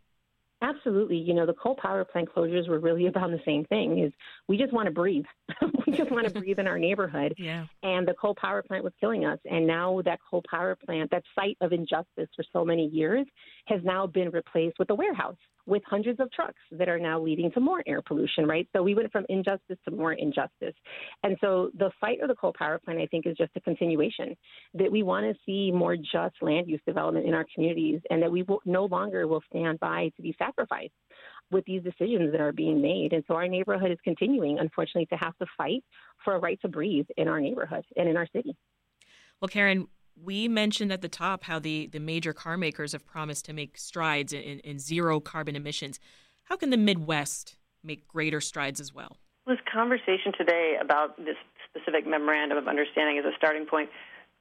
Absolutely. 0.63 1.17
You 1.17 1.34
know, 1.34 1.45
the 1.45 1.54
coal 1.54 1.76
power 1.76 2.06
plant 2.06 2.30
closures 2.34 2.69
were 2.69 2.80
really 2.80 3.08
about 3.08 3.32
the 3.32 3.39
same 3.45 3.65
thing 3.65 3.99
is 3.99 4.13
we 4.47 4.58
just 4.58 4.71
want 4.71 4.86
to 4.86 4.93
breathe. 4.93 5.26
we 5.86 5.91
just 5.91 6.10
want 6.10 6.26
to 6.26 6.34
breathe 6.34 6.58
in 6.58 6.67
our 6.67 6.80
neighborhood. 6.80 7.34
Yeah. 7.38 7.65
And 7.84 8.08
the 8.08 8.13
coal 8.13 8.34
power 8.34 8.63
plant 8.63 8.86
was 8.86 8.93
killing 8.97 9.26
us. 9.26 9.39
And 9.43 9.67
now 9.67 10.02
that 10.06 10.19
coal 10.30 10.41
power 10.49 10.78
plant, 10.78 11.12
that 11.12 11.23
site 11.36 11.58
of 11.60 11.73
injustice 11.73 12.30
for 12.34 12.45
so 12.54 12.63
many 12.63 12.88
years, 12.88 13.28
has 13.65 13.82
now 13.84 14.08
been 14.08 14.30
replaced 14.30 14.78
with 14.80 14.89
a 14.89 14.95
warehouse 14.95 15.38
with 15.65 15.82
hundreds 15.86 16.19
of 16.19 16.30
trucks 16.32 16.60
that 16.71 16.89
are 16.89 16.99
now 16.99 17.19
leading 17.19 17.49
to 17.52 17.60
more 17.60 17.82
air 17.88 18.02
pollution, 18.02 18.45
right? 18.45 18.67
So 18.76 18.84
we 18.84 18.95
went 18.95 19.12
from 19.12 19.26
injustice 19.30 19.78
to 19.86 19.91
more 19.91 20.13
injustice. 20.13 20.76
And 21.23 21.38
so 21.39 21.71
the 21.78 21.89
fight 22.02 22.19
of 22.21 22.28
the 22.28 22.36
coal 22.36 22.54
power 22.58 22.80
plant, 22.84 22.99
I 22.99 23.06
think, 23.06 23.26
is 23.26 23.38
just 23.38 23.52
a 23.56 23.62
continuation 23.62 24.36
that 24.73 24.91
we 24.91 25.04
want 25.04 25.26
to 25.26 25.39
see 25.45 25.71
more 25.71 25.95
just 25.95 26.36
land 26.41 26.67
use 26.67 26.82
development 26.86 27.26
in 27.26 27.34
our 27.34 27.45
communities 27.56 28.02
and 28.10 28.21
that 28.21 28.32
we 28.32 28.43
will, 28.43 28.60
no 28.65 28.86
longer 28.86 29.26
will 29.28 29.43
stand 29.49 29.80
by 29.80 30.12
to 30.17 30.21
be 30.21 30.36
sacrificed 30.38 30.91
with 31.52 31.63
these 31.65 31.84
decisions 31.84 32.32
that 32.32 32.41
are 32.41 32.52
being 32.52 32.82
made. 32.82 33.13
And 33.13 33.23
so 33.28 33.36
our 33.36 33.47
neighborhood 33.47 33.91
is 33.91 33.97
continuing, 34.04 34.60
unfortunately, 34.60 35.06
to 35.08 35.15
have 35.15 35.38
to 35.38 35.45
fight 35.58 35.84
for 36.26 36.36
a 36.36 36.39
right 36.39 36.60
to 36.62 36.67
breathe 36.67 37.08
in 37.15 37.28
our 37.30 37.39
neighborhood 37.39 37.86
and 37.95 38.10
in 38.10 38.17
our 38.17 38.28
city. 38.34 38.56
Well, 39.39 39.49
Karen, 39.49 39.88
we 40.21 40.47
mentioned 40.47 40.91
at 40.91 41.02
the 41.02 41.10
top 41.10 41.43
how 41.43 41.60
the, 41.60 41.88
the 41.88 41.99
major 41.99 42.34
car 42.34 42.58
makers 42.58 42.91
have 42.91 43.06
promised 43.06 43.45
to 43.45 43.54
make 43.54 43.78
strides 43.78 44.34
in, 44.34 44.60
in 44.60 44.80
zero 44.80 45.19
carbon 45.19 45.56
emissions. 45.56 45.99
How 46.43 46.56
can 46.56 46.69
the 46.69 46.78
Midwest 46.78 47.56
make 47.84 48.08
greater 48.08 48.41
strides 48.41 48.80
as 48.80 48.93
well? 48.93 49.17
This 49.45 49.60
conversation 49.71 50.32
today 50.38 50.78
about 50.80 51.17
this 51.17 51.36
specific 51.69 52.08
memorandum 52.08 52.58
of 52.58 52.67
understanding 52.67 53.17
as 53.17 53.26
a 53.26 53.36
starting 53.36 53.65
point. 53.65 53.89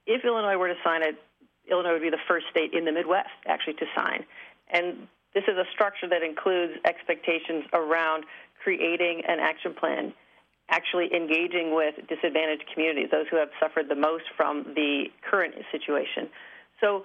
If 0.05 0.23
Illinois 0.23 0.57
were 0.57 0.67
to 0.67 0.79
sign 0.83 1.01
it, 1.03 1.15
Illinois 1.69 1.93
would 1.93 2.01
be 2.01 2.09
the 2.09 2.23
first 2.27 2.45
state 2.51 2.73
in 2.73 2.85
the 2.85 2.91
Midwest 2.91 3.29
actually 3.47 3.73
to 3.75 3.85
sign. 3.95 4.25
And 4.69 5.07
this 5.33 5.43
is 5.47 5.57
a 5.57 5.65
structure 5.73 6.07
that 6.09 6.23
includes 6.23 6.73
expectations 6.85 7.65
around 7.73 8.25
creating 8.63 9.23
an 9.27 9.39
action 9.39 9.73
plan 9.73 10.13
actually 10.69 11.13
engaging 11.13 11.75
with 11.75 11.95
disadvantaged 12.07 12.65
communities, 12.73 13.09
those 13.11 13.25
who 13.29 13.37
have 13.37 13.49
suffered 13.59 13.89
the 13.89 13.95
most 13.95 14.23
from 14.35 14.63
the 14.75 15.05
current 15.29 15.55
situation. 15.71 16.29
So, 16.79 17.03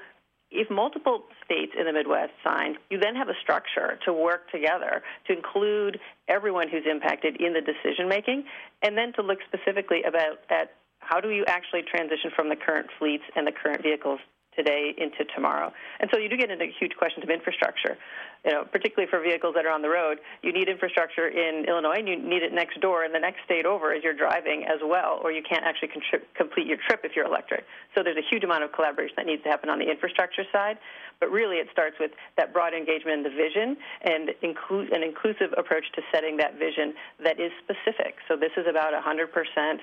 if 0.50 0.70
multiple 0.70 1.24
states 1.44 1.72
in 1.78 1.84
the 1.84 1.92
Midwest 1.92 2.32
sign, 2.42 2.76
you 2.88 2.98
then 2.98 3.14
have 3.16 3.28
a 3.28 3.36
structure 3.42 3.98
to 4.06 4.14
work 4.14 4.50
together 4.50 5.02
to 5.26 5.36
include 5.36 6.00
everyone 6.26 6.70
who's 6.70 6.84
impacted 6.90 7.38
in 7.38 7.52
the 7.52 7.60
decision 7.60 8.08
making, 8.08 8.44
and 8.82 8.96
then 8.96 9.12
to 9.14 9.22
look 9.22 9.40
specifically 9.46 10.04
about 10.04 10.38
at 10.48 10.72
how 11.00 11.20
do 11.20 11.28
you 11.30 11.44
actually 11.46 11.82
transition 11.82 12.30
from 12.34 12.48
the 12.48 12.56
current 12.56 12.86
fleets 12.98 13.24
and 13.36 13.46
the 13.46 13.52
current 13.52 13.82
vehicles 13.82 14.20
today 14.58 14.92
into 14.98 15.24
tomorrow. 15.34 15.72
And 16.00 16.10
so 16.12 16.18
you 16.18 16.28
do 16.28 16.36
get 16.36 16.50
into 16.50 16.66
huge 16.66 16.96
questions 16.98 17.22
of 17.22 17.30
infrastructure. 17.30 17.96
You 18.44 18.52
know, 18.52 18.64
particularly 18.64 19.10
for 19.10 19.20
vehicles 19.20 19.54
that 19.54 19.66
are 19.66 19.72
on 19.72 19.82
the 19.82 19.88
road, 19.88 20.18
you 20.42 20.52
need 20.52 20.68
infrastructure 20.68 21.26
in 21.26 21.64
Illinois, 21.66 21.98
and 21.98 22.08
you 22.08 22.16
need 22.16 22.42
it 22.42 22.52
next 22.52 22.80
door 22.80 23.04
in 23.04 23.12
the 23.12 23.18
next 23.18 23.42
state 23.44 23.66
over 23.66 23.92
as 23.92 24.02
you're 24.02 24.14
driving 24.14 24.64
as 24.64 24.78
well, 24.82 25.20
or 25.22 25.32
you 25.32 25.42
can't 25.42 25.64
actually 25.64 25.88
contrib- 25.88 26.26
complete 26.34 26.66
your 26.66 26.78
trip 26.86 27.00
if 27.04 27.16
you're 27.16 27.26
electric. 27.26 27.64
So 27.94 28.02
there's 28.02 28.16
a 28.16 28.28
huge 28.30 28.44
amount 28.44 28.62
of 28.64 28.72
collaboration 28.72 29.14
that 29.16 29.26
needs 29.26 29.42
to 29.42 29.48
happen 29.48 29.70
on 29.70 29.78
the 29.78 29.90
infrastructure 29.90 30.44
side. 30.52 30.78
But 31.20 31.30
really, 31.30 31.56
it 31.56 31.66
starts 31.72 31.96
with 31.98 32.12
that 32.36 32.52
broad 32.52 32.74
engagement 32.74 33.18
in 33.18 33.22
the 33.24 33.34
vision 33.34 33.76
and 34.02 34.30
inclu- 34.42 34.94
an 34.94 35.02
inclusive 35.02 35.52
approach 35.56 35.90
to 35.96 36.02
setting 36.12 36.36
that 36.36 36.58
vision 36.58 36.94
that 37.22 37.40
is 37.40 37.50
specific. 37.58 38.16
So 38.28 38.36
this 38.36 38.52
is 38.56 38.66
about 38.68 38.94
100% 38.94 39.80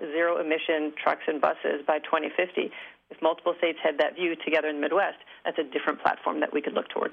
zero 0.00 0.38
emission 0.40 0.92
trucks 1.02 1.22
and 1.26 1.40
buses 1.40 1.82
by 1.86 1.98
2050 1.98 2.70
if 3.10 3.20
multiple 3.22 3.54
states 3.58 3.78
had 3.82 3.98
that 3.98 4.14
view 4.14 4.36
together 4.44 4.68
in 4.68 4.76
the 4.76 4.82
Midwest, 4.82 5.18
that's 5.44 5.58
a 5.58 5.64
different 5.64 6.00
platform 6.02 6.40
that 6.40 6.52
we 6.52 6.60
could 6.60 6.74
look 6.74 6.88
toward. 6.88 7.12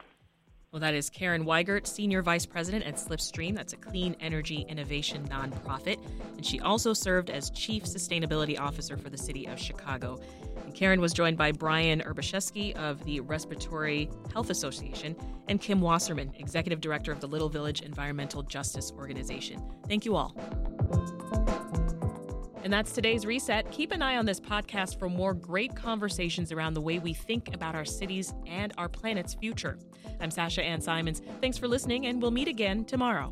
Well, 0.71 0.81
that 0.81 0.93
is 0.93 1.09
Karen 1.09 1.45
Weigert, 1.45 1.87
Senior 1.87 2.21
Vice 2.21 2.45
President 2.45 2.83
at 2.83 2.95
Slipstream. 2.95 3.55
That's 3.55 3.71
a 3.71 3.77
clean 3.77 4.13
energy 4.19 4.65
innovation 4.67 5.25
nonprofit. 5.29 6.05
And 6.35 6.45
she 6.45 6.59
also 6.59 6.91
served 6.91 7.29
as 7.29 7.49
Chief 7.51 7.83
Sustainability 7.85 8.59
Officer 8.59 8.97
for 8.97 9.09
the 9.09 9.17
City 9.17 9.45
of 9.45 9.57
Chicago. 9.57 10.19
And 10.65 10.75
Karen 10.75 10.99
was 10.99 11.13
joined 11.13 11.37
by 11.37 11.53
Brian 11.53 12.01
Urbaszewski 12.01 12.75
of 12.75 13.01
the 13.05 13.21
Respiratory 13.21 14.09
Health 14.33 14.49
Association 14.49 15.15
and 15.47 15.61
Kim 15.61 15.79
Wasserman, 15.79 16.33
Executive 16.39 16.81
Director 16.81 17.13
of 17.13 17.21
the 17.21 17.27
Little 17.27 17.47
Village 17.47 17.81
Environmental 17.81 18.43
Justice 18.43 18.91
Organization. 18.97 19.63
Thank 19.87 20.03
you 20.03 20.17
all. 20.17 20.35
And 22.65 22.73
that's 22.73 22.93
today's 22.93 23.27
reset. 23.27 23.69
Keep 23.69 23.91
an 23.91 24.01
eye 24.01 24.17
on 24.17 24.25
this 24.25 24.39
podcast 24.39 24.97
for 24.97 25.07
more 25.07 25.35
great 25.35 25.75
conversations 25.75 26.51
around 26.51 26.73
the 26.73 26.81
way 26.81 26.97
we 26.97 27.13
think 27.13 27.53
about 27.53 27.75
our 27.75 27.85
cities 27.85 28.33
and 28.47 28.73
our 28.75 28.89
planet's 28.89 29.35
future. 29.35 29.77
I'm 30.19 30.31
Sasha 30.31 30.63
Ann 30.63 30.81
Simons. 30.81 31.21
Thanks 31.41 31.59
for 31.59 31.67
listening, 31.67 32.07
and 32.07 32.19
we'll 32.19 32.31
meet 32.31 32.47
again 32.47 32.83
tomorrow. 32.83 33.31